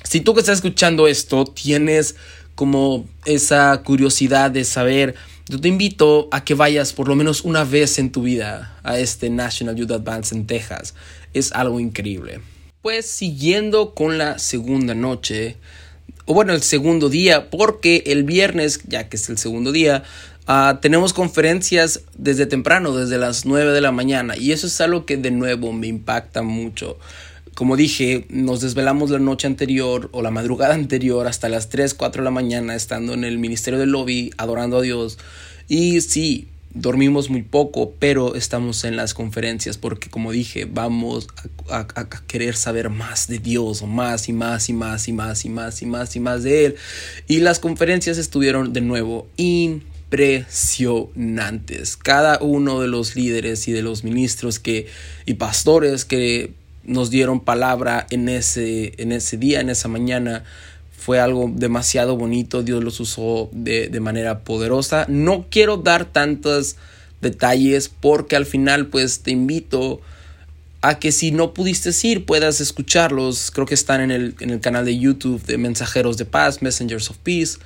Si 0.02 0.20
tú 0.20 0.34
que 0.34 0.40
estás 0.40 0.56
escuchando 0.56 1.06
esto 1.06 1.44
tienes 1.44 2.16
como 2.54 3.06
esa 3.24 3.82
curiosidad 3.84 4.50
de 4.50 4.64
saber 4.64 5.14
yo 5.48 5.58
te 5.58 5.68
invito 5.68 6.28
a 6.30 6.44
que 6.44 6.52
vayas 6.52 6.92
por 6.92 7.08
lo 7.08 7.16
menos 7.16 7.42
una 7.42 7.64
vez 7.64 7.98
en 7.98 8.12
tu 8.12 8.20
vida 8.20 8.78
a 8.82 8.98
este 8.98 9.30
National 9.30 9.76
Youth 9.76 9.92
Advance 9.92 10.34
en 10.34 10.46
Texas. 10.46 10.94
Es 11.32 11.52
algo 11.52 11.80
increíble. 11.80 12.40
Siguiendo 13.02 13.94
con 13.94 14.18
la 14.18 14.38
segunda 14.38 14.94
noche, 14.94 15.56
o 16.24 16.34
bueno, 16.34 16.54
el 16.54 16.62
segundo 16.62 17.08
día, 17.08 17.50
porque 17.50 18.02
el 18.06 18.24
viernes, 18.24 18.80
ya 18.86 19.08
que 19.08 19.16
es 19.16 19.28
el 19.28 19.38
segundo 19.38 19.72
día, 19.72 20.04
uh, 20.48 20.78
tenemos 20.80 21.12
conferencias 21.12 22.00
desde 22.16 22.46
temprano, 22.46 22.96
desde 22.96 23.18
las 23.18 23.44
9 23.44 23.72
de 23.72 23.80
la 23.80 23.92
mañana, 23.92 24.36
y 24.36 24.52
eso 24.52 24.66
es 24.66 24.80
algo 24.80 25.04
que 25.04 25.16
de 25.16 25.30
nuevo 25.30 25.72
me 25.72 25.86
impacta 25.86 26.42
mucho. 26.42 26.98
Como 27.54 27.76
dije, 27.76 28.26
nos 28.30 28.62
desvelamos 28.62 29.10
la 29.10 29.18
noche 29.18 29.46
anterior 29.46 30.08
o 30.12 30.22
la 30.22 30.30
madrugada 30.30 30.74
anterior 30.82 31.26
hasta 31.26 31.48
las 31.48 31.68
3, 31.68 31.94
4 31.94 32.22
de 32.22 32.24
la 32.24 32.30
mañana 32.30 32.74
estando 32.74 33.12
en 33.12 33.24
el 33.24 33.38
ministerio 33.38 33.78
del 33.78 33.90
lobby 33.90 34.30
adorando 34.38 34.78
a 34.78 34.82
Dios. 34.82 35.18
Y 35.68 36.00
sí, 36.00 36.48
dormimos 36.74 37.30
muy 37.30 37.42
poco, 37.42 37.94
pero 37.98 38.34
estamos 38.34 38.84
en 38.84 38.96
las 38.96 39.14
conferencias 39.14 39.78
porque 39.78 40.10
como 40.10 40.32
dije, 40.32 40.66
vamos 40.66 41.28
a, 41.70 41.86
querer 42.26 42.56
saber 42.56 42.90
más 42.90 43.28
de 43.28 43.38
Dios, 43.38 43.82
más 43.82 44.28
y 44.28 44.32
más 44.32 44.68
y 44.68 44.74
más 44.74 45.08
y 45.08 45.16
más 45.16 45.42
y 45.42 45.48
más 45.48 45.82
y 45.82 45.86
más 45.86 46.16
y 46.16 46.20
más 46.20 46.42
de 46.42 46.66
Él. 46.66 46.76
Y 47.26 47.38
las 47.38 47.58
conferencias 47.58 48.18
estuvieron 48.18 48.72
de 48.72 48.82
nuevo 48.82 49.28
impresionantes. 49.36 51.96
Cada 51.96 52.38
uno 52.40 52.80
de 52.80 52.88
los 52.88 53.16
líderes 53.16 53.66
y 53.68 53.72
de 53.72 53.82
los 53.82 54.04
ministros 54.04 54.58
que, 54.58 54.86
y 55.26 55.34
pastores 55.34 56.04
que 56.04 56.52
nos 56.84 57.10
dieron 57.10 57.40
palabra 57.40 58.06
en 58.10 58.28
ese, 58.28 58.92
en 58.98 59.12
ese 59.12 59.36
día, 59.36 59.60
en 59.60 59.70
esa 59.70 59.88
mañana. 59.88 60.44
Fue 60.98 61.20
algo 61.20 61.50
demasiado 61.54 62.16
bonito, 62.16 62.62
Dios 62.62 62.82
los 62.82 62.98
usó 62.98 63.48
de, 63.52 63.88
de 63.88 64.00
manera 64.00 64.40
poderosa. 64.40 65.06
No 65.08 65.46
quiero 65.48 65.76
dar 65.76 66.04
tantos 66.04 66.76
detalles 67.20 67.88
porque 67.88 68.36
al 68.36 68.46
final 68.46 68.88
pues 68.88 69.20
te 69.20 69.30
invito 69.30 70.00
a 70.80 70.98
que 70.98 71.10
si 71.12 71.30
no 71.30 71.54
pudiste 71.54 71.90
ir 72.06 72.24
puedas 72.24 72.60
escucharlos. 72.60 73.50
Creo 73.50 73.66
que 73.66 73.74
están 73.74 74.00
en 74.00 74.10
el, 74.10 74.34
en 74.40 74.50
el 74.50 74.60
canal 74.60 74.84
de 74.84 74.98
YouTube 74.98 75.42
de 75.44 75.58
Mensajeros 75.58 76.16
de 76.16 76.24
Paz, 76.24 76.62
Messengers 76.62 77.10
of 77.10 77.18
Peace. 77.18 77.58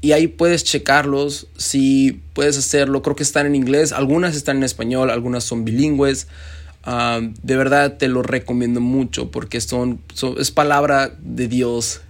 y 0.00 0.12
ahí 0.12 0.28
puedes 0.28 0.64
checarlos 0.64 1.48
si 1.56 2.20
puedes 2.32 2.56
hacerlo. 2.58 3.02
Creo 3.02 3.16
que 3.16 3.22
están 3.22 3.46
en 3.46 3.54
inglés, 3.54 3.92
algunas 3.92 4.36
están 4.36 4.58
en 4.58 4.64
español, 4.64 5.10
algunas 5.10 5.44
son 5.44 5.64
bilingües 5.64 6.26
de 6.84 7.56
verdad 7.56 7.96
te 7.96 8.08
lo 8.08 8.22
recomiendo 8.22 8.80
mucho 8.80 9.30
porque 9.30 9.60
son, 9.60 10.00
es 10.38 10.50
palabra 10.50 11.14
de 11.20 11.48
Dios 11.48 12.02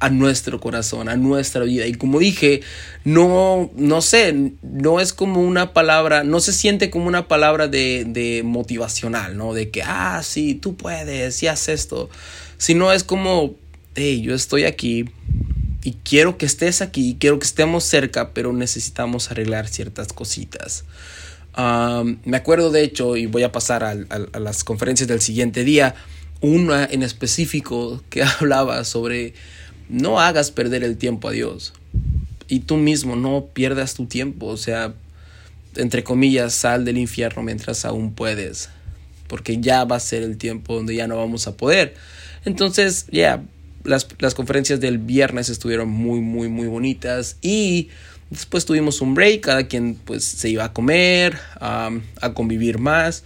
a 0.00 0.08
nuestro 0.08 0.58
corazón, 0.60 1.08
a 1.08 1.16
nuestra 1.16 1.62
vida. 1.64 1.86
Y 1.86 1.94
como 1.94 2.18
dije, 2.18 2.62
no, 3.04 3.70
no 3.76 4.00
sé, 4.00 4.52
no 4.62 4.98
es 4.98 5.12
como 5.12 5.40
una 5.42 5.72
palabra, 5.74 6.24
no 6.24 6.40
se 6.40 6.52
siente 6.52 6.90
como 6.90 7.06
una 7.06 7.28
palabra 7.28 7.68
de, 7.68 8.04
de 8.06 8.42
motivacional, 8.42 9.36
¿no? 9.36 9.52
De 9.52 9.70
que, 9.70 9.82
ah, 9.82 10.22
sí, 10.24 10.54
tú 10.54 10.74
puedes 10.74 11.42
y 11.42 11.48
haz 11.48 11.68
esto. 11.68 12.08
Sino 12.56 12.92
es 12.92 13.04
como, 13.04 13.54
hey, 13.94 14.22
yo 14.22 14.34
estoy 14.34 14.64
aquí 14.64 15.04
y 15.84 15.92
quiero 16.02 16.38
que 16.38 16.46
estés 16.46 16.80
aquí, 16.80 17.16
quiero 17.20 17.38
que 17.38 17.46
estemos 17.46 17.84
cerca, 17.84 18.30
pero 18.32 18.52
necesitamos 18.54 19.30
arreglar 19.30 19.68
ciertas 19.68 20.12
cositas 20.12 20.84
me 21.56 22.36
acuerdo 22.36 22.70
de 22.70 22.82
hecho, 22.82 23.16
y 23.16 23.26
voy 23.26 23.42
a 23.42 23.52
pasar 23.52 23.84
a, 23.84 23.94
las 24.38 24.64
conferencias 24.64 25.08
del 25.08 25.20
siguiente 25.20 25.64
día, 25.64 25.94
una 26.40 26.84
en 26.84 27.02
específico 27.02 28.02
que 28.08 28.22
hablaba 28.40 28.84
sobre 28.84 29.34
no 29.88 30.20
hagas 30.20 30.50
perder 30.50 30.84
el 30.84 30.96
tiempo 30.96 31.28
a 31.28 31.32
Dios. 31.32 31.72
Y 32.48 32.60
tú 32.60 32.76
mismo 32.76 33.16
no 33.16 33.46
pierdas 33.52 33.94
tu 33.94 34.06
tiempo, 34.06 34.46
o 34.46 34.56
sea, 34.56 34.94
entre 35.76 36.02
comillas, 36.02 36.54
sal 36.54 36.84
del 36.84 36.98
infierno 36.98 37.42
mientras 37.42 37.84
aún 37.84 38.12
puedes, 38.12 38.70
porque 39.28 39.60
ya 39.60 39.84
va 39.84 39.96
a 39.96 40.00
ser 40.00 40.22
el 40.22 40.36
tiempo 40.36 40.74
donde 40.74 40.94
ya 40.94 41.06
no 41.06 41.16
vamos 41.16 41.46
a 41.46 41.56
poder. 41.56 41.94
Entonces, 42.44 43.06
ya, 43.12 43.42
las, 43.84 44.08
las 44.18 44.34
conferencias 44.34 44.80
del 44.80 44.98
viernes 44.98 45.48
estuvieron 45.48 45.88
muy, 45.88 46.20
muy, 46.20 46.48
muy 46.48 46.66
bonitas 46.66 47.36
y 47.40 47.88
Después 48.30 48.64
tuvimos 48.64 49.00
un 49.00 49.14
break, 49.14 49.40
cada 49.40 49.66
quien 49.66 49.96
pues 49.96 50.24
se 50.24 50.48
iba 50.48 50.64
a 50.64 50.72
comer, 50.72 51.36
a 51.60 51.90
convivir 52.34 52.78
más 52.78 53.24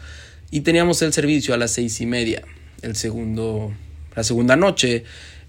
y 0.51 0.61
teníamos 0.61 1.03
el 1.03 1.13
servicio 1.13 1.53
a 1.53 1.57
las 1.57 1.73
seis 1.73 2.01
y 2.01 2.07
media, 2.07 2.43
el 2.81 2.95
segundo, 2.95 3.75
la 4.15 4.23
segunda 4.23 4.55
noche, 4.55 5.03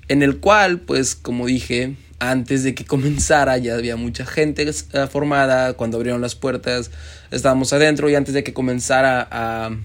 en 0.08 0.24
el 0.24 0.40
cual 0.40 0.80
pues 0.80 1.16
como 1.16 1.46
dije, 1.46 1.96
antes 2.18 2.64
de 2.64 2.74
que 2.74 2.86
comenzara 2.88 3.58
ya 3.60 3.76
había 3.76 3.98
mucha 3.98 4.26
gente 4.26 4.68
eh, 4.68 5.08
formada, 5.08 5.74
cuando 5.74 5.98
abrieron 5.98 6.22
las 6.22 6.34
puertas 6.34 6.90
estábamos 7.30 7.72
adentro 7.72 8.10
y 8.10 8.16
antes 8.16 8.34
de 8.34 8.44
que 8.44 8.54
comenzara 8.54 9.28
a 9.30 9.78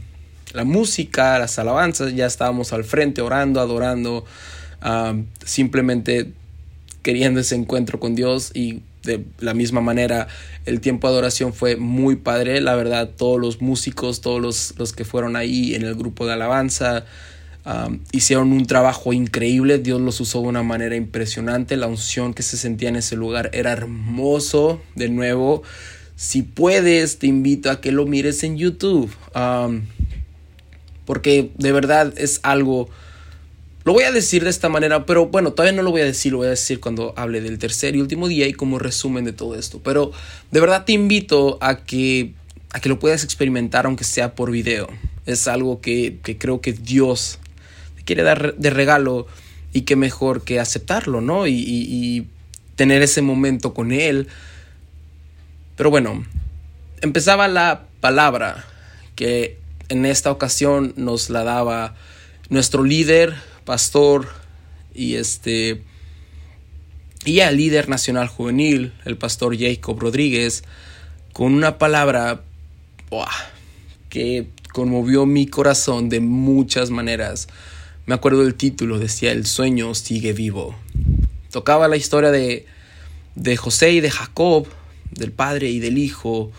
la 0.55 0.65
música, 0.65 1.39
las 1.39 1.59
alabanzas, 1.59 2.15
ya 2.15 2.25
estábamos 2.25 2.73
al 2.73 2.85
frente 2.85 3.21
orando, 3.21 3.61
adorando, 3.61 4.25
simplemente 5.45 6.33
queriendo 7.03 7.41
ese 7.41 7.57
encuentro 7.57 8.01
con 8.01 8.15
Dios 8.15 8.51
y 8.55 8.83
de 9.03 9.25
la 9.39 9.55
misma 9.55 9.81
manera 9.81 10.29
el 10.67 10.81
tiempo 10.81 11.09
de 11.09 11.15
adoración 11.15 11.53
fue 11.53 11.77
muy 11.77 12.17
padre, 12.17 12.61
la 12.61 12.75
verdad 12.75 13.11
todos 13.17 13.41
los 13.41 13.63
músicos, 13.63 14.21
todos 14.21 14.41
los, 14.41 14.75
los 14.79 14.93
que 14.93 15.05
fueron 15.05 15.37
ahí 15.37 15.75
en 15.75 15.83
el 15.83 15.95
grupo 15.95 16.27
de 16.27 16.35
alabanza 16.35 17.05
um, 17.65 18.01
hicieron 18.13 18.53
un 18.53 18.67
trabajo 18.67 19.13
increíble, 19.13 19.79
Dios 19.79 20.01
los 20.01 20.21
usó 20.21 20.43
de 20.43 20.49
una 20.49 20.63
manera 20.63 20.97
impresionante, 20.97 21.77
la 21.77 21.87
unción 21.87 22.35
que 22.35 22.43
se 22.43 22.57
sentía 22.57 22.89
en 22.91 22.97
ese 22.97 23.17
lugar 23.17 23.51
era 23.53 23.73
hermoso, 23.73 24.83
de 24.95 25.09
nuevo, 25.09 25.63
si 26.17 26.43
puedes 26.43 27.19
te 27.19 27.27
invito 27.27 27.71
a 27.71 27.81
que 27.81 27.93
lo 27.93 28.07
mires 28.07 28.45
en 28.45 28.59
YouTube, 28.59 29.11
um, 29.35 29.83
porque 31.07 31.51
de 31.57 31.73
verdad 31.73 32.13
es 32.17 32.41
algo 32.43 32.91
lo 33.85 33.95
voy 33.95 34.05
a 34.05 34.13
decir 34.13 34.45
de 34.45 34.51
esta 34.51 34.69
manera, 34.69 35.07
pero 35.07 35.27
bueno, 35.27 35.53
todavía 35.53 35.77
no 35.77 35.83
lo 35.83 35.91
voy 35.91 36.03
a 36.03 36.05
decir, 36.05 36.33
lo 36.33 36.39
voy 36.39 36.49
a 36.49 36.51
decir 36.51 36.81
cuando 36.81 37.15
hable 37.17 37.41
del 37.41 37.59
tercer 37.59 37.97
y 37.97 38.01
último 38.01 38.29
día 38.29 38.47
y 38.47 38.53
como 38.53 38.79
resumen 38.79 39.25
de 39.25 39.33
todo 39.33 39.55
esto. 39.55 39.81
Pero 39.83 40.13
de 40.51 40.61
verdad 40.61 40.85
te 40.85 40.93
invito 40.93 41.57
a 41.63 41.79
que, 41.79 42.35
a 42.73 42.81
que 42.81 42.91
lo 42.91 42.99
puedas 42.99 43.25
experimentar 43.25 43.87
aunque 43.87 44.05
sea 44.05 44.35
por 44.35 44.51
video. 44.51 44.89
Es 45.25 45.49
algo 45.49 45.81
que, 45.81 46.19
creo 46.39 46.61
que 46.61 46.75
Dios 46.75 47.39
te 47.97 48.03
quiere 48.03 48.23
dar 48.23 48.55
de 48.55 48.71
regalo 48.71 49.27
y 49.73 49.83
que 49.83 49.97
mejor 49.97 50.45
que 50.45 50.61
aceptarlo, 50.61 51.23
¿no? 51.23 51.47
Y, 51.47 51.55
y 51.57 52.27
tener 52.77 53.01
ese 53.01 53.23
momento 53.23 53.73
con 53.73 53.93
Él. 53.93 54.29
Pero 55.77 55.89
bueno, 55.89 56.27
empezaba 57.01 57.49
la 57.49 57.85
palabra 58.01 58.67
que 59.15 59.57
en 59.89 60.05
esta 60.05 60.31
ocasión 60.31 60.93
nos 60.97 61.31
la 61.31 61.45
daba 61.45 61.95
nuestro 62.51 62.85
líder 62.85 63.37
pastor 63.71 64.27
y 64.93 65.15
este 65.15 65.85
y 67.25 67.39
al 67.39 67.57
líder 67.57 67.89
nacional 67.89 68.27
juvenil, 68.27 68.93
el 69.05 69.17
pastor 69.17 69.57
Jacob 69.57 69.97
Rodríguez, 70.01 70.65
con 71.33 71.55
una 71.55 71.79
palabra 71.79 72.43
que 74.09 74.49
conmovió 74.73 75.25
mi 75.25 75.47
corazón 75.47 76.09
de 76.09 76.19
muchas 76.19 76.91
maneras. 76.91 77.47
Me 78.07 78.17
acuerdo 78.17 78.43
del 78.43 78.57
título, 78.57 78.99
decía 78.99 79.31
El 79.31 79.47
sueño 79.47 79.95
sigue 79.95 80.33
vivo. 80.33 80.75
Tocaba 81.53 81.87
la 81.87 81.97
historia 81.97 82.33
de, 82.33 82.67
de 83.37 83.57
José 83.57 83.93
y 83.93 84.01
de 84.01 84.11
Jacob, 84.11 84.67
del 85.13 85.31
padre 85.31 85.71
y 85.71 85.79
del 85.79 85.97
hijo, 85.97 86.51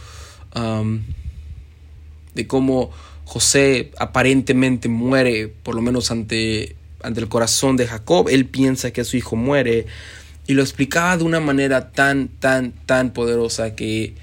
de 2.35 2.47
cómo 2.47 2.89
José 3.25 3.91
aparentemente 3.99 4.87
muere, 4.87 5.49
por 5.49 5.75
lo 5.75 5.81
menos 5.81 6.09
ante, 6.09 6.77
ante 7.03 7.19
el 7.19 7.29
corazón 7.29 7.77
de 7.77 7.87
Jacob, 7.87 8.29
él 8.29 8.45
piensa 8.45 8.91
que 8.91 9.03
su 9.03 9.17
hijo 9.17 9.35
muere, 9.35 9.85
y 10.47 10.53
lo 10.53 10.61
explicaba 10.61 11.17
de 11.17 11.23
una 11.23 11.39
manera 11.39 11.91
tan, 11.91 12.27
tan, 12.27 12.71
tan 12.85 13.13
poderosa 13.13 13.75
que, 13.75 14.15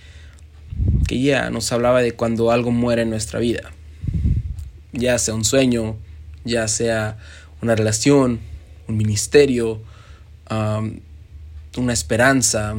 que 1.07 1.21
ya 1.21 1.51
nos 1.51 1.73
hablaba 1.73 2.03
de 2.03 2.13
cuando 2.13 2.51
algo 2.51 2.71
muere 2.71 3.03
en 3.03 3.11
nuestra 3.11 3.39
vida, 3.39 3.73
ya 4.93 5.19
sea 5.19 5.35
un 5.35 5.45
sueño, 5.45 5.97
ya 6.45 6.69
sea 6.69 7.19
una 7.63 7.75
relación, 7.75 8.41
un 8.89 8.97
ministerio, 8.97 9.81
una 11.77 11.93
esperanza, 11.93 12.75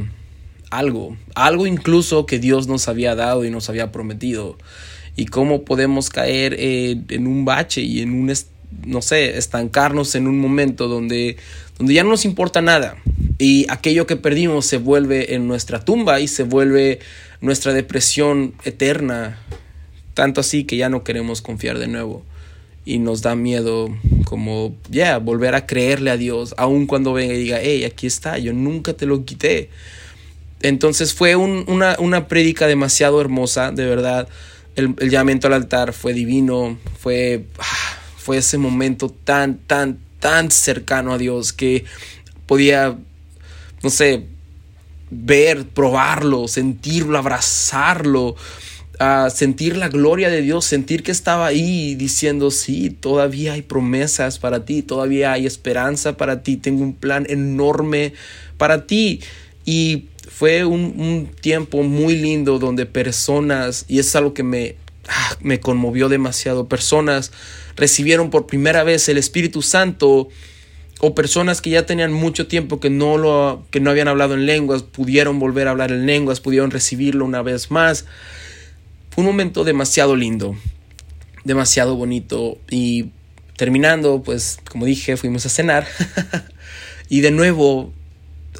algo, 0.70 1.16
algo 1.34 1.66
incluso 1.66 2.26
que 2.26 2.38
Dios 2.38 2.66
nos 2.66 2.88
había 2.88 3.14
dado 3.14 3.44
y 3.44 3.50
nos 3.50 3.68
había 3.68 3.92
prometido. 3.92 4.58
Y 5.16 5.26
cómo 5.26 5.64
podemos 5.64 6.08
caer 6.08 6.56
en 6.58 7.26
un 7.26 7.44
bache 7.44 7.82
y 7.82 8.00
en 8.00 8.12
un, 8.12 8.30
no 8.86 9.02
sé, 9.02 9.36
estancarnos 9.36 10.14
en 10.14 10.26
un 10.26 10.38
momento 10.38 10.88
donde, 10.88 11.36
donde 11.78 11.94
ya 11.94 12.02
no 12.02 12.10
nos 12.10 12.24
importa 12.24 12.60
nada. 12.60 12.96
Y 13.38 13.66
aquello 13.70 14.06
que 14.06 14.16
perdimos 14.16 14.66
se 14.66 14.78
vuelve 14.78 15.34
en 15.34 15.48
nuestra 15.48 15.84
tumba 15.84 16.20
y 16.20 16.28
se 16.28 16.42
vuelve 16.42 17.00
nuestra 17.40 17.72
depresión 17.72 18.54
eterna. 18.64 19.38
Tanto 20.14 20.40
así 20.40 20.64
que 20.64 20.76
ya 20.76 20.88
no 20.88 21.04
queremos 21.04 21.42
confiar 21.42 21.78
de 21.78 21.88
nuevo. 21.88 22.22
Y 22.84 22.98
nos 22.98 23.22
da 23.22 23.36
miedo 23.36 23.88
como, 24.24 24.76
ya, 24.88 25.18
volver 25.18 25.54
a 25.54 25.66
creerle 25.66 26.10
a 26.10 26.16
Dios, 26.16 26.54
aun 26.56 26.86
cuando 26.86 27.12
venga 27.12 27.34
y 27.34 27.38
diga, 27.38 27.58
hey, 27.60 27.84
aquí 27.84 28.06
está, 28.06 28.38
yo 28.38 28.52
nunca 28.52 28.94
te 28.94 29.06
lo 29.06 29.24
quité. 29.24 29.70
Entonces 30.62 31.14
fue 31.14 31.36
una, 31.36 31.96
una 31.98 32.28
prédica 32.28 32.66
demasiado 32.66 33.20
hermosa, 33.20 33.70
de 33.72 33.86
verdad. 33.86 34.28
El, 34.76 34.94
el, 34.98 35.10
llamamiento 35.10 35.46
al 35.46 35.54
altar 35.54 35.92
fue 35.92 36.12
divino, 36.12 36.78
fue, 36.98 37.44
ah, 37.58 37.99
fue 38.20 38.36
ese 38.36 38.58
momento 38.58 39.08
tan, 39.08 39.58
tan, 39.58 39.98
tan 40.18 40.50
cercano 40.50 41.14
a 41.14 41.18
Dios 41.18 41.54
que 41.54 41.84
podía, 42.46 42.98
no 43.82 43.90
sé, 43.90 44.26
ver, 45.10 45.66
probarlo, 45.66 46.46
sentirlo, 46.46 47.16
abrazarlo, 47.16 48.36
uh, 49.00 49.30
sentir 49.30 49.78
la 49.78 49.88
gloria 49.88 50.28
de 50.28 50.42
Dios, 50.42 50.66
sentir 50.66 51.02
que 51.02 51.12
estaba 51.12 51.46
ahí 51.46 51.94
diciendo, 51.94 52.50
sí, 52.50 52.90
todavía 52.90 53.54
hay 53.54 53.62
promesas 53.62 54.38
para 54.38 54.66
ti, 54.66 54.82
todavía 54.82 55.32
hay 55.32 55.46
esperanza 55.46 56.18
para 56.18 56.42
ti, 56.42 56.58
tengo 56.58 56.82
un 56.82 56.92
plan 56.92 57.24
enorme 57.28 58.12
para 58.58 58.86
ti. 58.86 59.20
Y 59.64 60.08
fue 60.28 60.66
un, 60.66 61.30
tiempo 61.40 61.82
muy 61.82 62.16
lindo 62.16 62.58
donde 62.58 62.84
personas, 62.84 63.86
y 63.88 63.98
es 63.98 64.14
algo 64.14 64.34
que 64.34 64.42
me, 64.42 64.76
ah, 65.10 65.36
me 65.40 65.60
conmovió 65.60 66.08
demasiado, 66.08 66.68
personas 66.68 67.32
recibieron 67.76 68.30
por 68.30 68.46
primera 68.46 68.84
vez 68.84 69.08
el 69.08 69.18
Espíritu 69.18 69.62
Santo 69.62 70.28
o 71.00 71.14
personas 71.14 71.60
que 71.60 71.70
ya 71.70 71.86
tenían 71.86 72.12
mucho 72.12 72.46
tiempo 72.46 72.80
que 72.80 72.90
no, 72.90 73.18
lo, 73.18 73.64
que 73.70 73.80
no 73.80 73.90
habían 73.90 74.08
hablado 74.08 74.34
en 74.34 74.46
lenguas, 74.46 74.82
pudieron 74.82 75.38
volver 75.38 75.68
a 75.68 75.72
hablar 75.72 75.92
en 75.92 76.06
lenguas, 76.06 76.40
pudieron 76.40 76.70
recibirlo 76.70 77.24
una 77.24 77.42
vez 77.42 77.70
más. 77.70 78.04
Fue 79.10 79.22
un 79.22 79.26
momento 79.26 79.64
demasiado 79.64 80.14
lindo, 80.14 80.56
demasiado 81.44 81.96
bonito. 81.96 82.58
Y 82.70 83.10
terminando, 83.56 84.22
pues 84.22 84.58
como 84.70 84.84
dije, 84.86 85.16
fuimos 85.16 85.44
a 85.46 85.48
cenar. 85.48 85.86
Y 87.12 87.22
de 87.22 87.32
nuevo 87.32 87.92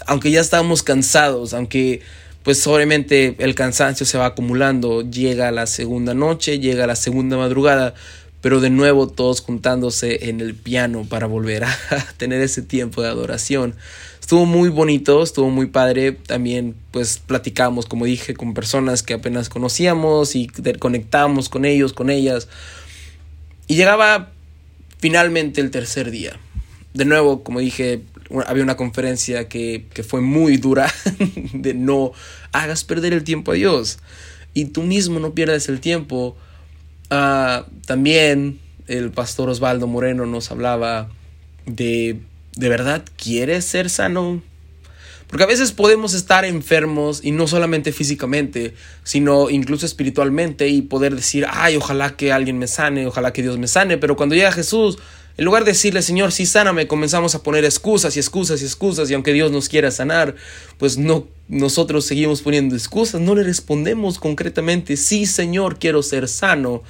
aunque 0.06 0.30
ya 0.30 0.40
estábamos 0.40 0.82
cansados, 0.82 1.54
aunque 1.54 2.02
pues 2.42 2.66
obviamente 2.66 3.36
el 3.38 3.54
cansancio 3.54 4.06
se 4.06 4.16
va 4.16 4.26
acumulando, 4.26 5.02
llega 5.02 5.50
la 5.50 5.66
segunda 5.66 6.14
noche, 6.14 6.58
llega 6.58 6.86
la 6.86 6.96
segunda 6.96 7.36
madrugada, 7.36 7.94
pero 8.40 8.60
de 8.60 8.70
nuevo 8.70 9.08
todos 9.08 9.40
juntándose 9.40 10.30
en 10.30 10.40
el 10.40 10.54
piano 10.54 11.04
para 11.08 11.26
volver 11.26 11.64
a 11.64 11.76
tener 12.16 12.40
ese 12.40 12.62
tiempo 12.62 13.02
de 13.02 13.08
adoración. 13.08 13.74
Estuvo 14.20 14.46
muy 14.46 14.68
bonito, 14.68 15.22
estuvo 15.22 15.50
muy 15.50 15.66
padre, 15.66 16.12
también 16.12 16.76
pues 16.92 17.18
platicamos, 17.18 17.86
como 17.86 18.04
dije, 18.04 18.32
con 18.34 18.54
personas 18.54 19.02
que 19.02 19.14
apenas 19.14 19.48
conocíamos 19.48 20.36
y 20.36 20.46
conectamos 20.78 21.48
con 21.48 21.64
ellos, 21.64 21.92
con 21.92 22.10
ellas. 22.10 22.48
Y 23.66 23.74
llegaba 23.74 24.30
finalmente 24.98 25.60
el 25.60 25.70
tercer 25.70 26.10
día. 26.10 26.38
De 26.94 27.04
nuevo, 27.04 27.42
como 27.42 27.58
dije, 27.58 28.02
había 28.46 28.62
una 28.62 28.76
conferencia 28.76 29.48
que, 29.48 29.86
fue 30.06 30.20
muy 30.20 30.56
dura 30.56 30.92
de 31.52 31.74
no 31.74 32.12
hagas 32.52 32.84
perder 32.84 33.12
el 33.12 33.24
tiempo 33.24 33.52
a 33.52 33.54
Dios 33.54 33.98
y 34.54 34.66
tú 34.66 34.82
mismo 34.82 35.20
no 35.20 35.34
pierdas 35.34 35.68
el 35.68 35.80
tiempo. 35.80 36.36
Ah, 37.10 37.66
también 37.86 38.58
el 38.86 39.10
pastor 39.10 39.48
Osvaldo 39.48 39.86
Moreno 39.86 40.26
nos 40.26 40.50
hablaba 40.50 41.08
de, 41.66 42.20
¿de 42.56 42.68
verdad 42.68 43.04
quieres 43.16 43.64
ser 43.64 43.90
sano? 43.90 44.42
Porque 45.30 45.44
a 45.44 45.46
veces 45.46 45.70
podemos 45.70 46.12
estar 46.12 46.44
enfermos 46.44 47.20
y 47.22 47.30
no 47.30 47.46
solamente 47.46 47.92
físicamente, 47.92 48.74
sino 49.04 49.48
incluso 49.48 49.86
espiritualmente 49.86 50.66
y 50.66 50.82
poder 50.82 51.14
decir, 51.14 51.46
ay, 51.48 51.76
ojalá 51.76 52.16
que 52.16 52.32
alguien 52.32 52.58
me 52.58 52.66
sane, 52.66 53.06
ojalá 53.06 53.32
que 53.32 53.42
Dios 53.42 53.56
me 53.56 53.68
sane, 53.68 53.96
pero 53.96 54.16
cuando 54.16 54.34
llega 54.34 54.50
Jesús, 54.50 54.98
en 55.36 55.44
lugar 55.44 55.64
de 55.64 55.72
decirle, 55.72 56.02
Señor, 56.02 56.32
sí 56.32 56.46
sáname, 56.46 56.86
comenzamos 56.86 57.34
a 57.34 57.42
poner 57.42 57.64
excusas 57.64 58.16
y 58.16 58.20
excusas 58.20 58.62
y 58.62 58.64
excusas 58.64 59.10
y 59.10 59.14
aunque 59.14 59.32
Dios 59.32 59.50
nos 59.50 59.68
quiera 59.68 59.90
sanar, 59.90 60.34
pues 60.78 60.98
no, 60.98 61.26
nosotros 61.48 62.04
seguimos 62.04 62.42
poniendo 62.42 62.76
excusas, 62.76 63.20
no 63.20 63.34
le 63.34 63.42
respondemos 63.42 64.18
concretamente, 64.18 64.96
sí, 64.96 65.26
Señor, 65.26 65.78
quiero 65.78 66.02
ser 66.02 66.28
sano. 66.28 66.82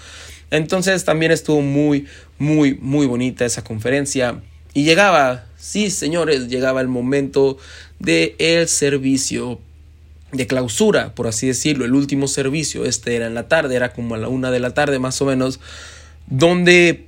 Entonces 0.51 1.05
también 1.05 1.31
estuvo 1.31 1.61
muy, 1.61 2.07
muy, 2.39 2.75
muy 2.75 3.07
bonita 3.07 3.45
esa 3.45 3.63
conferencia 3.63 4.43
y 4.75 4.85
llegaba, 4.85 5.47
sí, 5.57 5.91
señores, 5.91 6.49
llegaba 6.49 6.81
el 6.81 6.89
momento 6.89 7.57
de 7.99 8.35
el 8.39 8.69
servicio 8.69 9.61
de 10.33 10.47
clausura, 10.47 11.15
por 11.15 11.27
así 11.27 11.47
decirlo, 11.47 11.85
el 11.85 11.95
último 11.95 12.29
servicio, 12.29 12.85
este 12.85 13.17
era 13.17 13.27
en 13.27 13.35
la 13.35 13.49
tarde, 13.49 13.77
era 13.77 13.93
como 13.93 14.15
a 14.15 14.19
la 14.19 14.29
una 14.29 14.51
de 14.51 14.61
la 14.61 14.75
tarde 14.75 14.99
más 14.99 15.21
o 15.23 15.27
menos, 15.27 15.61
donde 16.27 17.07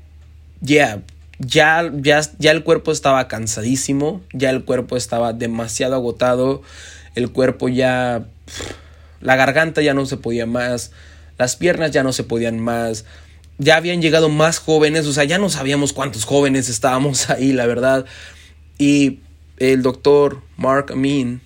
ya 0.61 1.03
ya, 1.45 1.91
ya, 1.95 2.51
el 2.51 2.63
cuerpo 2.63 2.93
estaba 2.93 3.27
cansadísimo, 3.29 4.23
ya 4.33 4.51
el 4.51 4.65
cuerpo 4.65 4.97
estaba 4.97 5.33
demasiado 5.33 5.95
agotado, 5.95 6.63
el 7.15 7.31
cuerpo 7.31 7.69
ya... 7.69 8.27
La 9.21 9.37
garganta 9.37 9.83
ya 9.83 9.95
no 9.95 10.05
se 10.05 10.17
podía 10.17 10.47
más, 10.47 10.91
las 11.39 11.55
piernas 11.55 11.93
ya 11.93 12.03
no 12.03 12.13
se 12.13 12.25
podían 12.25 12.59
más, 12.59 13.05
ya 13.59 13.77
habían 13.77 14.03
llegado 14.03 14.29
más 14.29 14.59
jóvenes, 14.59 15.07
o 15.07 15.13
sea, 15.13 15.23
ya 15.23 15.39
no 15.39 15.49
sabíamos 15.49 15.93
cuántos 15.93 16.25
jóvenes 16.25 16.69
estábamos 16.69 17.31
ahí, 17.31 17.53
la 17.53 17.67
verdad. 17.67 18.05
Y 18.79 19.21
el 19.59 19.83
doctor 19.83 20.43
Mark 20.57 20.91
Amin 20.91 21.41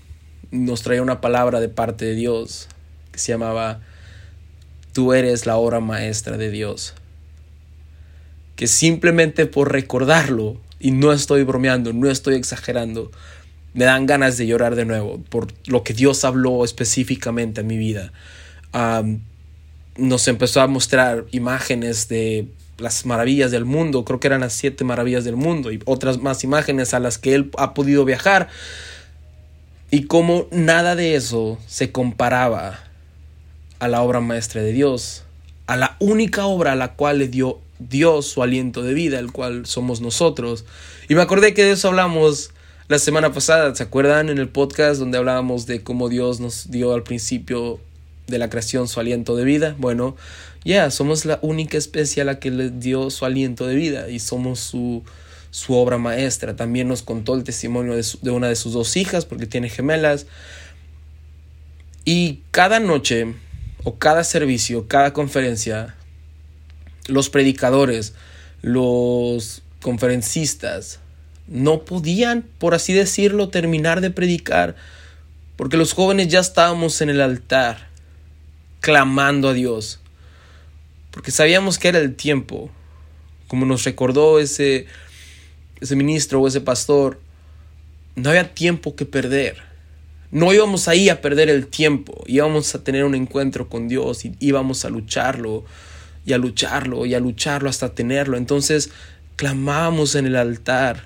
nos 0.51 0.81
traía 0.81 1.03
una 1.03 1.21
palabra 1.21 1.61
de 1.61 1.69
parte 1.69 2.07
de 2.07 2.15
Dios 2.15 2.69
que 3.13 3.19
se 3.19 3.33
llamaba, 3.33 3.81
tú 4.95 5.13
eres 5.13 5.45
la 5.45 5.57
obra 5.57 5.81
maestra 5.81 6.39
de 6.39 6.51
Dios 6.51 6.95
que 8.57 8.67
simplemente 8.67 9.47
por 9.47 9.73
recordarlo, 9.73 10.57
y 10.81 10.91
no 10.91 11.13
estoy 11.13 11.45
bromeando, 11.45 11.93
no 11.93 12.11
estoy 12.11 12.35
exagerando, 12.35 13.11
me 13.75 13.85
dan 13.85 14.07
ganas 14.07 14.37
de 14.37 14.47
llorar 14.47 14.75
de 14.75 14.85
nuevo 14.85 15.23
por 15.29 15.49
lo 15.67 15.83
que 15.83 15.93
Dios 15.93 16.25
habló 16.25 16.65
específicamente 16.65 17.61
en 17.61 17.67
mi 17.67 17.77
vida. 17.77 18.13
nos 19.97 20.29
empezó 20.29 20.61
a 20.61 20.67
mostrar 20.67 21.25
imágenes 21.31 22.09
de 22.09 22.49
las 22.79 23.07
maravillas 23.07 23.51
del 23.51 23.65
mundo, 23.65 24.05
creo 24.05 24.21
que 24.21 24.27
eran 24.27 24.41
las 24.41 24.53
siete 24.53 24.85
maravillas 24.85 25.25
del 25.25 25.37
mundo 25.37 25.73
y 25.73 25.81
otras 25.87 26.21
más 26.21 26.45
imágenes 26.45 26.93
a 26.93 27.01
las 27.01 27.17
que 27.17 27.35
él 27.35 27.51
ha 27.57 27.73
podido 27.73 28.05
viajar 28.05 28.49
y 29.91 30.05
como 30.05 30.47
nada 30.51 30.97
de 30.97 31.15
eso 31.15 31.59
se 31.67 31.93
comparaba 31.93 32.81
a 33.79 33.89
la 33.89 34.03
obra 34.03 34.21
maestra 34.21 34.63
de 34.63 34.73
Dios, 34.73 35.23
a 35.67 35.77
la 35.77 35.97
única 36.01 36.47
obra 36.47 36.73
a 36.73 36.77
la 36.77 36.95
cual 36.95 37.19
le 37.19 37.29
dio 37.29 37.61
Dios 37.79 38.27
su 38.27 38.43
aliento 38.43 38.83
de 38.83 38.95
vida, 38.95 39.19
el 39.19 39.33
cual 39.33 39.67
somos 39.67 40.01
nosotros. 40.01 40.65
Y 41.09 41.15
me 41.15 41.23
acordé 41.23 41.55
que 41.55 41.65
de 41.65 41.73
eso 41.73 41.89
hablamos 41.89 42.51
la 42.89 42.99
semana 42.99 43.33
pasada, 43.33 43.75
¿se 43.75 43.83
acuerdan? 43.83 44.29
En 44.29 44.39
el 44.39 44.49
podcast 44.49 45.01
donde 45.01 45.19
hablábamos 45.19 45.67
de 45.67 45.83
cómo 45.83 46.09
Dios 46.09 46.39
nos 46.39 46.71
dio 46.71 46.95
al 46.95 47.03
principio 47.03 47.81
de 48.29 48.39
la 48.39 48.49
creación 48.49 48.89
su 48.89 49.01
aliento 49.01 49.37
de 49.37 49.45
vida. 49.45 49.75
Bueno, 49.79 50.17
ya, 50.65 50.91
somos 50.91 51.25
la 51.25 51.39
única 51.43 51.79
especie 51.79 52.23
a 52.23 52.25
la 52.25 52.39
que 52.39 52.51
le 52.51 52.71
dio 52.71 53.11
su 53.11 53.25
aliento 53.25 53.67
de 53.67 53.75
vida 53.75 54.09
y 54.09 54.19
somos 54.21 54.61
su, 54.61 55.03
su 55.51 55.75
obra 55.75 55.99
maestra. 55.99 56.57
También 56.57 56.89
nos 56.89 57.03
contó 57.03 57.35
el 57.35 57.45
testimonio 57.45 57.95
de, 57.95 58.05
de 58.23 58.31
una 58.31 58.49
de 58.49 58.57
sus 58.57 58.73
dos 58.73 58.97
hijas, 58.97 59.25
porque 59.25 59.47
tiene 59.47 59.69
gemelas. 59.69 60.27
Y 62.05 62.43
cada 62.53 62.79
noche, 62.79 63.35
o 63.83 63.97
cada 63.97 64.23
servicio, 64.23 64.87
cada 64.87 65.13
conferencia, 65.13 65.97
los 67.09 67.31
predicadores, 67.31 68.15
los 68.63 69.63
conferencistas, 69.81 71.01
no 71.49 71.85
podían, 71.85 72.45
por 72.59 72.75
así 72.75 72.93
decirlo, 72.93 73.49
terminar 73.49 74.01
de 74.01 74.11
predicar 74.11 74.75
Porque 75.57 75.77
los 75.77 75.93
jóvenes 75.93 76.29
ya 76.29 76.41
estábamos 76.41 77.01
en 77.01 77.09
el 77.09 77.21
altar, 77.21 77.89
clamando 78.81 79.49
a 79.49 79.55
Dios. 79.55 80.01
Porque 81.11 81.31
sabíamos 81.31 81.79
que 81.79 81.89
era 81.89 81.99
el 81.99 82.15
tiempo. 82.15 82.71
Como 83.49 83.65
nos 83.65 83.85
recordó 83.85 84.39
ese, 84.39 84.87
ese 85.81 85.97
ministro 85.97 86.43
o 86.43 86.49
ese 86.49 86.61
pastor, 86.61 87.21
no 88.17 88.29
había 88.29 88.53
tiempo 88.53 88.97
que 88.97 89.07
perder. 89.07 89.57
No 90.31 90.53
íbamos 90.53 90.89
ahí 90.89 91.09
a 91.09 91.23
perder 91.23 91.49
el 91.49 91.69
tiempo, 91.69 92.25
íbamos 92.27 92.75
a 92.75 92.83
tener 92.83 93.05
un 93.05 93.15
encuentro 93.15 93.69
con 93.69 93.89
Dios 93.89 94.25
y 94.25 94.35
íbamos 94.41 94.85
a 94.85 94.91
lucharlo 94.91 95.65
y 96.27 96.33
a 96.33 96.39
lucharlo 96.39 97.07
y 97.07 97.15
a 97.15 97.21
lucharlo 97.21 97.71
hasta 97.71 97.95
tenerlo. 97.95 98.37
Entonces 98.37 98.91
clamábamos 99.37 100.17
en 100.17 100.27
el 100.27 100.37
altar, 100.37 101.05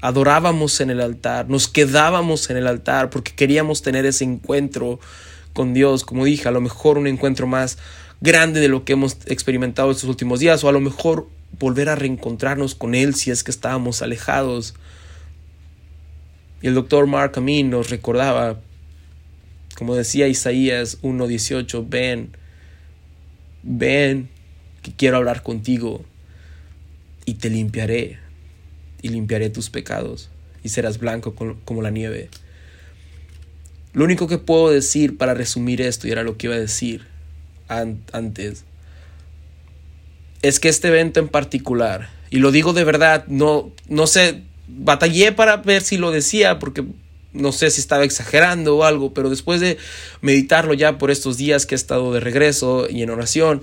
adorábamos 0.00 0.80
en 0.80 0.90
el 0.90 1.00
altar, 1.00 1.48
nos 1.48 1.66
quedábamos 1.66 2.50
en 2.50 2.58
el 2.58 2.66
altar 2.66 3.10
porque 3.10 3.34
queríamos 3.34 3.82
tener 3.82 4.04
ese 4.06 4.24
encuentro 4.24 5.00
con 5.54 5.74
Dios, 5.74 6.04
como 6.04 6.24
dije, 6.24 6.46
a 6.46 6.52
lo 6.52 6.60
mejor 6.60 6.98
un 6.98 7.06
encuentro 7.06 7.46
más 7.46 7.78
grande 8.20 8.60
de 8.60 8.68
lo 8.68 8.84
que 8.84 8.92
hemos 8.92 9.16
experimentado 9.26 9.90
estos 9.90 10.08
últimos 10.08 10.40
días 10.40 10.62
o 10.62 10.68
a 10.68 10.72
lo 10.72 10.80
mejor 10.80 11.28
volver 11.58 11.88
a 11.88 11.96
reencontrarnos 11.96 12.74
con 12.74 12.94
Él 12.94 13.14
si 13.14 13.30
es 13.30 13.42
que 13.42 13.50
estábamos 13.50 14.02
alejados. 14.02 14.74
Y 16.60 16.68
el 16.68 16.74
doctor 16.74 17.06
Mark 17.06 17.32
Amin 17.36 17.70
nos 17.70 17.90
recordaba, 17.90 18.60
como 19.76 19.94
decía 19.94 20.28
Isaías 20.28 21.00
1.18, 21.02 21.84
ven, 21.88 22.36
ven, 23.62 24.28
que 24.82 24.92
quiero 24.92 25.16
hablar 25.16 25.42
contigo 25.42 26.04
y 27.24 27.34
te 27.34 27.50
limpiaré 27.50 28.18
y 29.00 29.08
limpiaré 29.08 29.50
tus 29.50 29.70
pecados 29.70 30.30
y 30.62 30.68
serás 30.68 30.98
blanco 30.98 31.34
como 31.34 31.82
la 31.82 31.90
nieve. 31.90 32.28
Lo 33.92 34.04
único 34.04 34.26
que 34.26 34.38
puedo 34.38 34.70
decir 34.70 35.18
para 35.18 35.34
resumir 35.34 35.82
esto, 35.82 36.08
y 36.08 36.12
era 36.12 36.22
lo 36.22 36.36
que 36.36 36.46
iba 36.46 36.56
a 36.56 36.60
decir 36.60 37.06
antes, 37.68 38.64
es 40.40 40.60
que 40.60 40.68
este 40.68 40.88
evento 40.88 41.20
en 41.20 41.28
particular, 41.28 42.08
y 42.30 42.38
lo 42.38 42.50
digo 42.50 42.72
de 42.72 42.84
verdad, 42.84 43.24
no, 43.26 43.70
no 43.88 44.06
sé 44.06 44.42
batallé 44.68 45.32
para 45.32 45.58
ver 45.58 45.82
si 45.82 45.98
lo 45.98 46.10
decía, 46.10 46.58
porque 46.58 46.84
no 47.32 47.52
sé 47.52 47.70
si 47.70 47.80
estaba 47.80 48.04
exagerando 48.04 48.76
o 48.76 48.84
algo, 48.84 49.14
pero 49.14 49.30
después 49.30 49.60
de 49.60 49.78
meditarlo 50.20 50.74
ya 50.74 50.98
por 50.98 51.10
estos 51.10 51.36
días 51.36 51.66
que 51.66 51.74
he 51.74 51.76
estado 51.76 52.12
de 52.12 52.20
regreso 52.20 52.86
y 52.88 53.02
en 53.02 53.10
oración, 53.10 53.62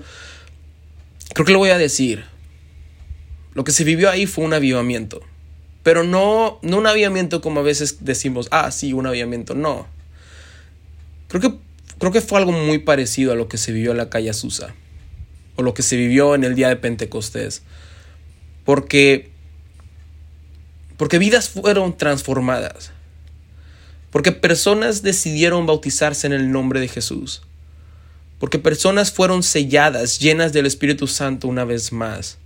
creo 1.34 1.46
que 1.46 1.52
lo 1.52 1.58
voy 1.58 1.70
a 1.70 1.78
decir. 1.78 2.24
Lo 3.54 3.64
que 3.64 3.72
se 3.72 3.84
vivió 3.84 4.10
ahí 4.10 4.26
fue 4.26 4.44
un 4.44 4.52
avivamiento. 4.52 5.20
Pero 5.82 6.04
no, 6.04 6.58
no 6.62 6.78
un 6.78 6.86
avivamiento 6.86 7.40
como 7.40 7.60
a 7.60 7.62
veces 7.64 8.04
decimos, 8.04 8.48
ah, 8.50 8.70
sí, 8.70 8.92
un 8.92 9.06
avivamiento. 9.06 9.54
No. 9.54 9.86
Creo 11.28 11.40
que, 11.40 11.54
creo 11.98 12.12
que 12.12 12.20
fue 12.20 12.38
algo 12.38 12.52
muy 12.52 12.78
parecido 12.78 13.32
a 13.32 13.34
lo 13.34 13.48
que 13.48 13.58
se 13.58 13.72
vivió 13.72 13.90
en 13.90 13.96
la 13.96 14.10
calle 14.10 14.30
Azusa. 14.30 14.74
O 15.56 15.62
lo 15.62 15.74
que 15.74 15.82
se 15.82 15.96
vivió 15.96 16.34
en 16.34 16.44
el 16.44 16.54
día 16.54 16.68
de 16.68 16.76
Pentecostés. 16.76 17.62
Porque 18.64 19.30
porque 21.00 21.18
vidas 21.18 21.48
fueron 21.48 21.96
transformadas. 21.96 22.92
Porque 24.10 24.32
personas 24.32 25.02
decidieron 25.02 25.66
bautizarse 25.66 26.26
en 26.26 26.32
el 26.32 26.50
nombre 26.50 26.80
de 26.80 26.88
Jesús. 26.88 27.42
Porque 28.38 28.58
personas 28.58 29.12
fueron 29.12 29.42
selladas, 29.42 30.18
llenas 30.18 30.52
del 30.52 30.66
Espíritu 30.66 31.06
Santo 31.06 31.46
una 31.46 31.64
vez 31.64 31.92
más. 31.92 32.38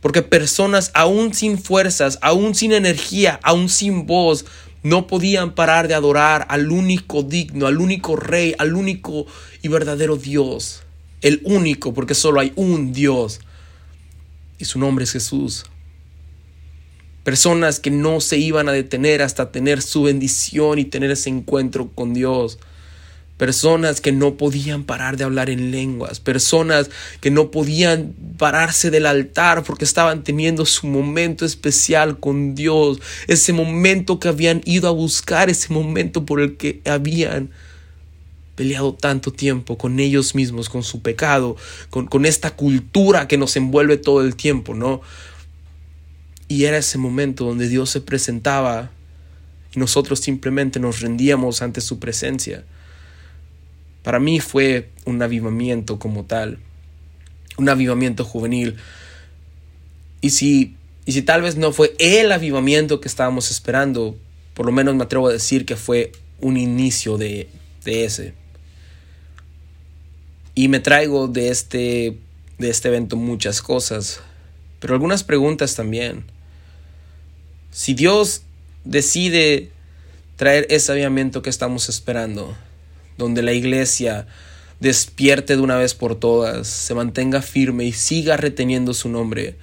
Porque 0.00 0.22
personas 0.22 0.90
aún 0.94 1.34
sin 1.34 1.58
fuerzas, 1.58 2.18
aún 2.22 2.54
sin 2.54 2.72
energía, 2.72 3.38
aún 3.42 3.68
sin 3.68 4.06
voz, 4.06 4.46
no 4.82 5.06
podían 5.06 5.54
parar 5.54 5.88
de 5.88 5.94
adorar 5.94 6.46
al 6.48 6.70
único 6.70 7.22
digno, 7.22 7.66
al 7.66 7.78
único 7.78 8.16
rey, 8.16 8.54
al 8.58 8.74
único 8.74 9.26
y 9.62 9.68
verdadero 9.68 10.16
Dios. 10.16 10.82
El 11.20 11.42
único, 11.44 11.92
porque 11.92 12.14
solo 12.14 12.40
hay 12.40 12.52
un 12.56 12.94
Dios. 12.94 13.40
Y 14.58 14.64
su 14.64 14.78
nombre 14.78 15.04
es 15.04 15.12
Jesús. 15.12 15.66
Personas 17.24 17.80
que 17.80 17.90
no 17.90 18.20
se 18.20 18.38
iban 18.38 18.68
a 18.68 18.72
detener 18.72 19.22
hasta 19.22 19.52
tener 19.52 19.82
su 19.82 20.04
bendición 20.04 20.78
y 20.78 20.84
tener 20.84 21.10
ese 21.10 21.28
encuentro 21.28 21.90
con 21.94 22.14
Dios. 22.14 22.58
Personas 23.36 24.00
que 24.00 24.12
no 24.12 24.36
podían 24.36 24.84
parar 24.84 25.16
de 25.16 25.24
hablar 25.24 25.48
en 25.48 25.70
lenguas. 25.70 26.20
Personas 26.20 26.90
que 27.20 27.30
no 27.30 27.50
podían 27.50 28.14
pararse 28.36 28.90
del 28.90 29.06
altar 29.06 29.62
porque 29.64 29.84
estaban 29.84 30.24
teniendo 30.24 30.66
su 30.66 30.86
momento 30.86 31.44
especial 31.44 32.20
con 32.20 32.54
Dios. 32.54 33.00
Ese 33.28 33.52
momento 33.52 34.18
que 34.18 34.28
habían 34.28 34.60
ido 34.64 34.88
a 34.88 34.92
buscar, 34.92 35.48
ese 35.48 35.72
momento 35.72 36.26
por 36.26 36.40
el 36.40 36.56
que 36.56 36.82
habían 36.84 37.50
peleado 38.56 38.92
tanto 38.92 39.32
tiempo 39.32 39.78
con 39.78 40.00
ellos 40.00 40.34
mismos, 40.34 40.68
con 40.68 40.82
su 40.82 41.00
pecado, 41.00 41.56
con, 41.88 42.06
con 42.06 42.26
esta 42.26 42.50
cultura 42.50 43.26
que 43.26 43.38
nos 43.38 43.56
envuelve 43.56 43.96
todo 43.96 44.20
el 44.20 44.36
tiempo, 44.36 44.74
¿no? 44.74 45.00
Y 46.50 46.64
era 46.64 46.78
ese 46.78 46.98
momento 46.98 47.44
donde 47.44 47.68
Dios 47.68 47.90
se 47.90 48.00
presentaba 48.00 48.90
y 49.72 49.78
nosotros 49.78 50.18
simplemente 50.18 50.80
nos 50.80 50.98
rendíamos 50.98 51.62
ante 51.62 51.80
su 51.80 52.00
presencia. 52.00 52.64
Para 54.02 54.18
mí 54.18 54.40
fue 54.40 54.90
un 55.04 55.22
avivamiento 55.22 56.00
como 56.00 56.24
tal, 56.24 56.58
un 57.56 57.68
avivamiento 57.68 58.24
juvenil. 58.24 58.78
Y 60.20 60.30
si, 60.30 60.74
y 61.06 61.22
tal 61.22 61.42
vez 61.42 61.54
no 61.54 61.72
fue 61.72 61.94
el 62.00 62.32
avivamiento 62.32 63.00
que 63.00 63.06
estábamos 63.06 63.52
esperando, 63.52 64.16
por 64.52 64.66
lo 64.66 64.72
menos 64.72 64.96
me 64.96 65.04
atrevo 65.04 65.28
a 65.28 65.32
decir 65.32 65.64
que 65.64 65.76
fue 65.76 66.10
un 66.40 66.56
inicio 66.56 67.16
de, 67.16 67.48
de 67.84 68.04
ese. 68.04 68.34
Y 70.56 70.66
me 70.66 70.80
traigo 70.80 71.28
de 71.28 71.50
este, 71.50 72.18
de 72.58 72.70
este 72.70 72.88
evento 72.88 73.14
muchas 73.14 73.62
cosas, 73.62 74.20
pero 74.80 74.94
algunas 74.94 75.22
preguntas 75.22 75.76
también. 75.76 76.24
Si 77.70 77.94
Dios 77.94 78.42
decide 78.84 79.70
traer 80.36 80.66
ese 80.70 80.90
avivamiento 80.90 81.42
que 81.42 81.50
estamos 81.50 81.88
esperando, 81.88 82.56
donde 83.16 83.42
la 83.42 83.52
iglesia 83.52 84.26
despierte 84.80 85.54
de 85.54 85.62
una 85.62 85.76
vez 85.76 85.94
por 85.94 86.16
todas, 86.16 86.66
se 86.66 86.94
mantenga 86.94 87.42
firme 87.42 87.84
y 87.84 87.92
siga 87.92 88.36
reteniendo 88.36 88.94
su 88.94 89.08
nombre, 89.08 89.56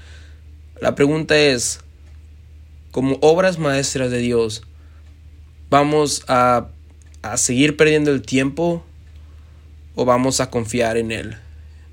la 0.80 0.96
pregunta 0.96 1.38
es, 1.38 1.80
como 2.92 3.18
obras 3.22 3.58
maestras 3.58 4.12
de 4.12 4.20
Dios, 4.20 4.62
¿vamos 5.70 6.24
a, 6.28 6.68
a 7.24 7.38
seguir 7.38 7.76
perdiendo 7.76 8.12
el 8.12 8.22
tiempo 8.22 8.86
o 9.96 10.06
vamos 10.06 10.40
a 10.40 10.50
confiar 10.50 10.98
en 10.98 11.12
Él? 11.12 11.38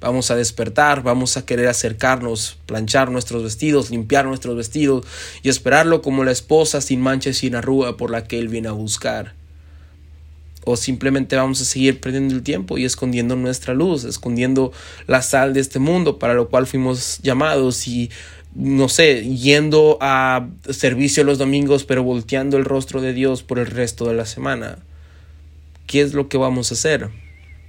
Vamos 0.05 0.31
a 0.31 0.37
despertar, 0.37 1.03
vamos 1.03 1.39
a 1.39 1.47
querer 1.47 1.67
acercarnos, 1.67 2.59
planchar 2.67 3.11
nuestros 3.11 3.43
vestidos, 3.43 3.91
limpiar 3.91 4.27
nuestros 4.27 4.55
vestidos 4.55 5.07
y 5.43 5.49
esperarlo 5.49 6.03
como 6.03 6.25
la 6.25 6.31
esposa 6.31 6.83
sin 6.83 7.01
mancha 7.01 7.31
y 7.31 7.33
sin 7.33 7.55
arruga 7.55 7.97
por 7.97 8.11
la 8.11 8.25
que 8.25 8.39
Él 8.39 8.49
viene 8.49 8.69
a 8.69 8.73
buscar. 8.73 9.33
O 10.67 10.77
simplemente 10.77 11.37
vamos 11.37 11.63
a 11.63 11.65
seguir 11.65 12.03
perdiendo 12.03 12.35
el 12.35 12.43
tiempo 12.43 12.77
y 12.77 12.85
escondiendo 12.85 13.35
nuestra 13.35 13.73
luz, 13.73 14.05
escondiendo 14.05 14.73
la 15.07 15.23
sal 15.23 15.55
de 15.55 15.61
este 15.61 15.79
mundo 15.79 16.19
para 16.19 16.35
lo 16.35 16.51
cual 16.51 16.67
fuimos 16.67 17.21
llamados 17.23 17.89
y 17.89 18.11
no 18.55 18.91
sé, 18.91 19.25
yendo 19.25 19.97
a 20.03 20.47
servicio 20.69 21.25
los 21.25 21.39
domingos 21.39 21.85
pero 21.85 22.03
volteando 22.03 22.59
el 22.59 22.67
rostro 22.67 23.01
de 23.01 23.15
Dios 23.15 23.43
por 23.43 23.59
el 23.59 23.69
resto 23.69 24.07
de 24.07 24.13
la 24.13 24.27
semana. 24.27 24.81
¿Qué 25.87 26.03
es 26.03 26.13
lo 26.13 26.29
que 26.29 26.37
vamos 26.37 26.73
a 26.73 26.75
hacer? 26.75 27.09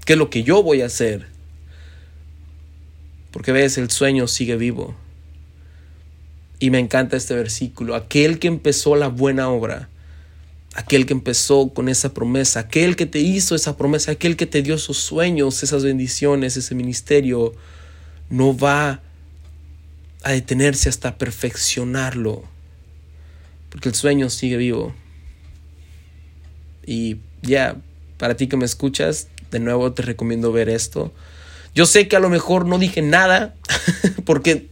¿Qué 0.04 0.14
es 0.14 0.20
lo 0.20 0.30
que 0.30 0.44
yo 0.44 0.64
voy 0.64 0.82
a 0.82 0.88
hacer? 0.88 1.34
Porque 3.36 3.52
ves, 3.52 3.78
el 3.78 3.92
sueño 3.92 4.30
sigue 4.30 4.56
vivo. 4.56 4.96
Y 6.58 6.70
me 6.70 6.80
encanta 6.80 7.18
este 7.18 7.36
versículo. 7.36 7.94
Aquel 7.94 8.40
que 8.40 8.48
empezó 8.48 8.96
la 8.96 9.10
buena 9.10 9.50
obra, 9.50 9.90
aquel 10.74 11.06
que 11.06 11.12
empezó 11.12 11.74
con 11.74 11.90
esa 11.90 12.14
promesa, 12.14 12.62
aquel 12.62 12.96
que 12.96 13.06
te 13.06 13.20
hizo 13.20 13.54
esa 13.54 13.76
promesa, 13.76 14.14
aquel 14.14 14.38
que 14.38 14.46
te 14.46 14.62
dio 14.62 14.76
esos 14.76 14.96
sueños, 14.96 15.64
esas 15.64 15.84
bendiciones, 15.84 16.56
ese 16.56 16.76
ministerio, 16.76 17.54
no 18.30 18.58
va 18.58 19.02
a 20.24 20.32
detenerse 20.32 20.88
hasta 20.88 21.18
perfeccionarlo. 21.18 22.42
Porque 23.70 23.90
el 23.90 23.96
sueño 23.96 24.30
sigue 24.30 24.56
vivo. 24.56 24.96
Y 26.86 27.18
ya, 27.42 27.76
para 28.16 28.38
ti 28.38 28.48
que 28.48 28.56
me 28.56 28.64
escuchas, 28.64 29.28
de 29.52 29.60
nuevo 29.60 29.92
te 29.92 30.04
recomiendo 30.04 30.54
ver 30.54 30.70
esto. 30.70 31.12
Yo 31.76 31.86
sé 31.86 32.08
que 32.08 32.16
a 32.16 32.22
lo 32.22 32.30
mejor 32.30 32.66
no 32.66 32.80
dije 32.80 33.02
nada 33.02 33.54
porque 34.26 34.70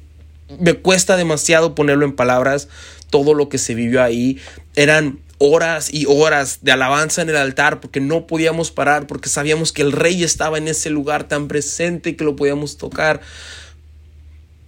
me 0.60 0.74
cuesta 0.74 1.18
demasiado 1.18 1.76
ponerlo 1.76 2.06
en 2.06 2.16
palabras 2.16 2.70
todo 3.10 3.34
lo 3.34 3.50
que 3.50 3.58
se 3.58 3.76
vivió 3.76 4.02
ahí. 4.02 4.40
Eran 4.76 5.20
horas 5.38 5.94
y 5.94 6.06
horas 6.08 6.60
de 6.62 6.72
alabanza 6.72 7.22
en 7.22 7.30
el 7.30 7.36
altar 7.36 7.82
porque 7.82 8.00
no 8.00 8.26
podíamos 8.26 8.72
parar, 8.72 9.06
porque 9.06 9.30
sabíamos 9.30 9.74
que 9.74 9.82
el 9.82 9.92
rey 9.92 10.24
estaba 10.24 10.58
en 10.58 10.70
ese 10.70 10.90
lugar 10.90 11.28
tan 11.28 11.50
presente 11.50 12.16
que 12.16 12.24
lo 12.24 12.38
podíamos 12.38 12.78
tocar. 12.78 13.20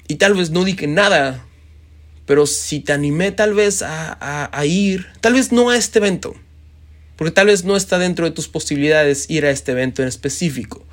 Y 0.07 0.15
tal 0.15 0.33
vez 0.33 0.49
no 0.51 0.65
dije 0.65 0.87
nada, 0.87 1.45
pero 2.25 2.45
si 2.45 2.81
te 2.81 2.91
animé 2.91 3.31
tal 3.31 3.53
vez 3.53 3.81
a, 3.81 4.49
a 4.51 4.65
ir, 4.65 5.07
tal 5.21 5.33
vez 5.33 5.51
no 5.51 5.69
a 5.69 5.77
este 5.77 5.99
evento, 5.99 6.35
Porque 7.15 7.31
tal 7.31 7.47
vez 7.47 7.63
no 7.63 7.77
está 7.77 7.97
dentro 7.97 8.25
de 8.25 8.31
tus 8.31 8.49
posibilidades 8.49 9.29
ir 9.29 9.45
a 9.45 9.51
este 9.51 9.71
evento 9.71 10.01
en 10.01 10.09
específico. 10.09 10.84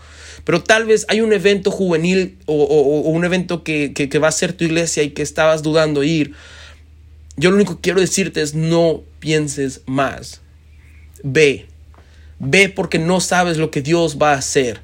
Pero 0.45 0.63
tal 0.63 0.87
vez 0.87 1.07
hay 1.09 1.21
un 1.21 1.33
evento 1.33 1.71
juvenil 1.71 2.39
o, 2.47 2.65
un 3.03 3.25
evento 3.25 3.63
que, 3.63 3.93
que, 3.93 4.19
va 4.19 4.29
a 4.29 4.33
ser 4.33 4.53
tu 4.53 4.65
iglesia 4.65 5.03
y 5.03 5.11
que 5.11 5.23
estabas 5.23 5.63
dudando 5.63 6.03
ir. 6.03 6.33
Yo 7.37 7.51
lo 7.51 7.57
único 7.57 7.77
que 7.77 7.83
quiero 7.83 8.01
decirte 8.01 8.43
es 8.43 8.55
no 8.55 9.03
pienses 9.21 9.83
más. 9.87 10.41
Ve. 11.23 11.67
Ve 12.39 12.69
porque 12.69 12.99
no 12.99 13.21
sabes 13.21 13.57
lo 13.57 13.71
que 13.71 13.83
Dios 13.83 14.19
va 14.21 14.33
a 14.33 14.39
hacer. 14.39 14.81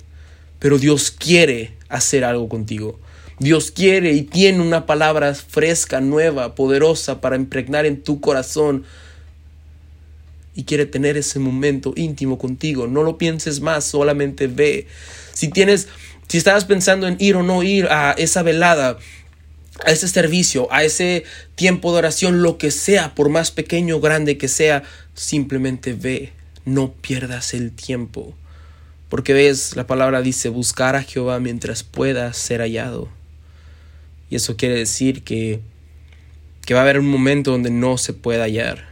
Pero 0.60 0.78
Dios 0.78 1.10
quiere 1.10 1.72
hacer 1.88 2.24
algo 2.24 2.48
contigo. 2.48 2.98
Dios 3.40 3.70
quiere 3.70 4.12
y 4.12 4.22
tiene 4.22 4.60
una 4.60 4.86
palabra 4.86 5.34
fresca, 5.34 6.00
nueva, 6.00 6.54
poderosa 6.54 7.20
para 7.20 7.36
impregnar 7.36 7.86
en 7.86 8.02
tu 8.02 8.20
corazón 8.20 8.84
y 10.58 10.64
quiere 10.64 10.86
tener 10.86 11.16
ese 11.16 11.38
momento 11.38 11.92
íntimo 11.94 12.36
contigo. 12.36 12.88
No 12.88 13.04
lo 13.04 13.16
pienses 13.16 13.60
más, 13.60 13.84
solamente 13.84 14.48
ve. 14.48 14.88
Si 15.32 15.46
tienes, 15.46 15.86
si 16.26 16.36
estabas 16.36 16.64
pensando 16.64 17.06
en 17.06 17.14
ir 17.20 17.36
o 17.36 17.44
no 17.44 17.62
ir 17.62 17.86
a 17.86 18.10
esa 18.18 18.42
velada, 18.42 18.98
a 19.86 19.92
ese 19.92 20.08
servicio, 20.08 20.66
a 20.72 20.82
ese 20.82 21.22
tiempo 21.54 21.92
de 21.92 21.98
oración, 21.98 22.42
lo 22.42 22.58
que 22.58 22.72
sea, 22.72 23.14
por 23.14 23.28
más 23.28 23.52
pequeño 23.52 23.98
o 23.98 24.00
grande 24.00 24.36
que 24.36 24.48
sea, 24.48 24.82
simplemente 25.14 25.92
ve. 25.92 26.32
No 26.64 26.92
pierdas 26.92 27.54
el 27.54 27.70
tiempo. 27.70 28.34
Porque 29.08 29.34
ves, 29.34 29.76
la 29.76 29.86
palabra 29.86 30.22
dice 30.22 30.48
buscar 30.48 30.96
a 30.96 31.04
Jehová 31.04 31.38
mientras 31.38 31.84
pueda 31.84 32.32
ser 32.32 32.62
hallado. 32.62 33.08
Y 34.28 34.34
eso 34.34 34.56
quiere 34.56 34.74
decir 34.74 35.22
que, 35.22 35.60
que 36.66 36.74
va 36.74 36.80
a 36.80 36.82
haber 36.82 36.98
un 36.98 37.08
momento 37.08 37.52
donde 37.52 37.70
no 37.70 37.96
se 37.96 38.12
pueda 38.12 38.42
hallar 38.42 38.88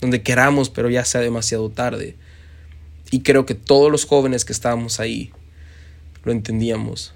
donde 0.00 0.22
queramos, 0.22 0.70
pero 0.70 0.90
ya 0.90 1.04
sea 1.04 1.20
demasiado 1.20 1.70
tarde. 1.70 2.16
Y 3.10 3.20
creo 3.20 3.46
que 3.46 3.54
todos 3.54 3.90
los 3.90 4.04
jóvenes 4.04 4.44
que 4.44 4.52
estábamos 4.52 5.00
ahí 5.00 5.32
lo 6.24 6.32
entendíamos 6.32 7.14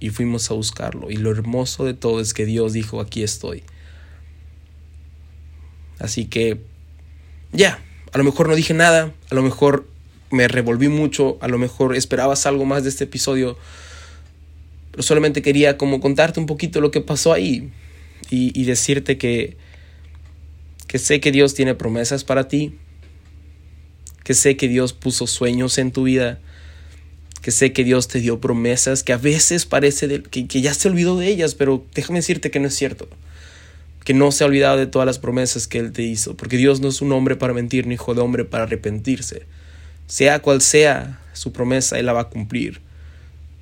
y 0.00 0.10
fuimos 0.10 0.50
a 0.50 0.54
buscarlo. 0.54 1.10
Y 1.10 1.16
lo 1.16 1.30
hermoso 1.30 1.84
de 1.84 1.94
todo 1.94 2.20
es 2.20 2.34
que 2.34 2.46
Dios 2.46 2.72
dijo, 2.72 3.00
aquí 3.00 3.22
estoy. 3.22 3.62
Así 5.98 6.26
que, 6.26 6.60
ya, 7.52 7.82
a 8.12 8.18
lo 8.18 8.24
mejor 8.24 8.48
no 8.48 8.54
dije 8.54 8.74
nada, 8.74 9.12
a 9.30 9.34
lo 9.34 9.42
mejor 9.42 9.86
me 10.30 10.48
revolví 10.48 10.88
mucho, 10.88 11.38
a 11.40 11.48
lo 11.48 11.58
mejor 11.58 11.96
esperabas 11.96 12.46
algo 12.46 12.64
más 12.64 12.82
de 12.82 12.90
este 12.90 13.04
episodio, 13.04 13.56
pero 14.90 15.02
solamente 15.02 15.40
quería 15.40 15.78
como 15.78 16.00
contarte 16.00 16.40
un 16.40 16.46
poquito 16.46 16.80
lo 16.80 16.90
que 16.90 17.00
pasó 17.00 17.32
ahí 17.32 17.70
y, 18.28 18.58
y 18.60 18.64
decirte 18.64 19.16
que 19.16 19.56
que 20.96 21.00
sé 21.00 21.20
que 21.20 21.30
Dios 21.30 21.52
tiene 21.52 21.74
promesas 21.74 22.24
para 22.24 22.48
ti, 22.48 22.72
que 24.24 24.32
sé 24.32 24.56
que 24.56 24.66
Dios 24.66 24.94
puso 24.94 25.26
sueños 25.26 25.76
en 25.76 25.92
tu 25.92 26.04
vida, 26.04 26.38
que 27.42 27.50
sé 27.50 27.74
que 27.74 27.84
Dios 27.84 28.08
te 28.08 28.18
dio 28.18 28.40
promesas 28.40 29.02
que 29.02 29.12
a 29.12 29.18
veces 29.18 29.66
parece 29.66 30.22
que, 30.22 30.46
que 30.48 30.60
ya 30.62 30.72
se 30.72 30.88
olvidó 30.88 31.18
de 31.18 31.28
ellas, 31.28 31.54
pero 31.54 31.84
déjame 31.94 32.20
decirte 32.20 32.50
que 32.50 32.60
no 32.60 32.68
es 32.68 32.74
cierto, 32.74 33.10
que 34.06 34.14
no 34.14 34.32
se 34.32 34.42
ha 34.42 34.46
olvidado 34.46 34.78
de 34.78 34.86
todas 34.86 35.04
las 35.04 35.18
promesas 35.18 35.66
que 35.66 35.80
Él 35.80 35.92
te 35.92 36.02
hizo, 36.02 36.34
porque 36.34 36.56
Dios 36.56 36.80
no 36.80 36.88
es 36.88 37.02
un 37.02 37.12
hombre 37.12 37.36
para 37.36 37.52
mentir 37.52 37.86
ni 37.86 37.96
hijo 37.96 38.14
de 38.14 38.22
hombre 38.22 38.46
para 38.46 38.64
arrepentirse. 38.64 39.42
Sea 40.06 40.40
cual 40.40 40.62
sea 40.62 41.20
su 41.34 41.52
promesa, 41.52 41.98
Él 41.98 42.06
la 42.06 42.14
va 42.14 42.22
a 42.22 42.30
cumplir, 42.30 42.80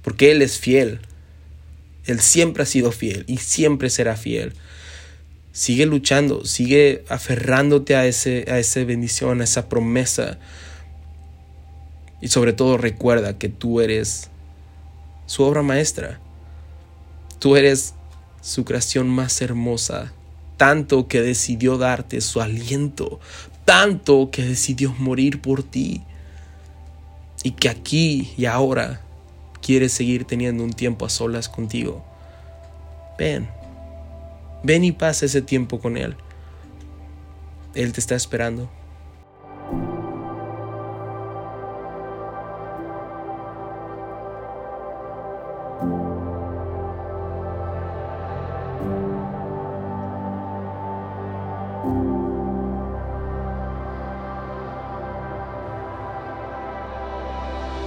porque 0.03 0.31
Él 0.31 0.41
es 0.41 0.57
fiel. 0.61 1.01
Él 2.07 2.21
siempre 2.21 2.63
ha 2.63 2.67
sido 2.67 2.93
fiel 2.93 3.25
y 3.27 3.39
siempre 3.39 3.91
será 3.91 4.15
fiel. 4.15 4.53
Sigue 5.55 5.87
luchando, 5.87 6.45
sigue 6.45 7.05
aferrándote 7.09 7.95
a, 7.95 8.07
ese, 8.07 8.45
a 8.51 8.59
esa 8.59 8.83
bendición, 8.83 9.41
a 9.41 9.45
esa 9.45 9.69
promesa. 9.69 10.37
Y 12.21 12.27
sobre 12.27 12.53
todo 12.53 12.77
recuerda 12.77 13.39
que 13.39 13.49
tú 13.49 13.81
eres 13.81 14.31
su 15.27 15.45
obra 15.45 15.63
maestra. 15.63 16.19
Tú 17.39 17.55
eres 17.55 17.95
su 18.41 18.65
creación 18.65 19.09
más 19.09 19.41
hermosa, 19.43 20.13
tanto 20.57 21.07
que 21.07 21.23
decidió 21.23 21.79
darte 21.79 22.21
su 22.21 22.41
aliento, 22.41 23.21
tanto 23.65 24.33
que 24.33 24.43
decidió 24.43 24.93
morir 24.99 25.41
por 25.41 25.63
ti. 25.63 26.03
Y 27.45 27.53
que 27.53 27.69
aquí 27.69 28.33
y 28.37 28.47
ahora 28.47 29.03
quiere 29.63 29.89
seguir 29.89 30.25
teniendo 30.25 30.65
un 30.65 30.73
tiempo 30.73 31.07
a 31.07 31.11
solas 31.11 31.49
contigo. 31.49 32.05
Ven, 33.17 33.49
Ven 34.65 34.83
y 34.83 34.93
pasa 34.93 35.27
ese 35.27 35.43
tiempo 35.43 35.79
con 35.79 35.97
Él. 35.99 36.17
Él 37.75 37.93
te 37.93 38.01
está 38.01 38.15
esperando. 38.17 38.71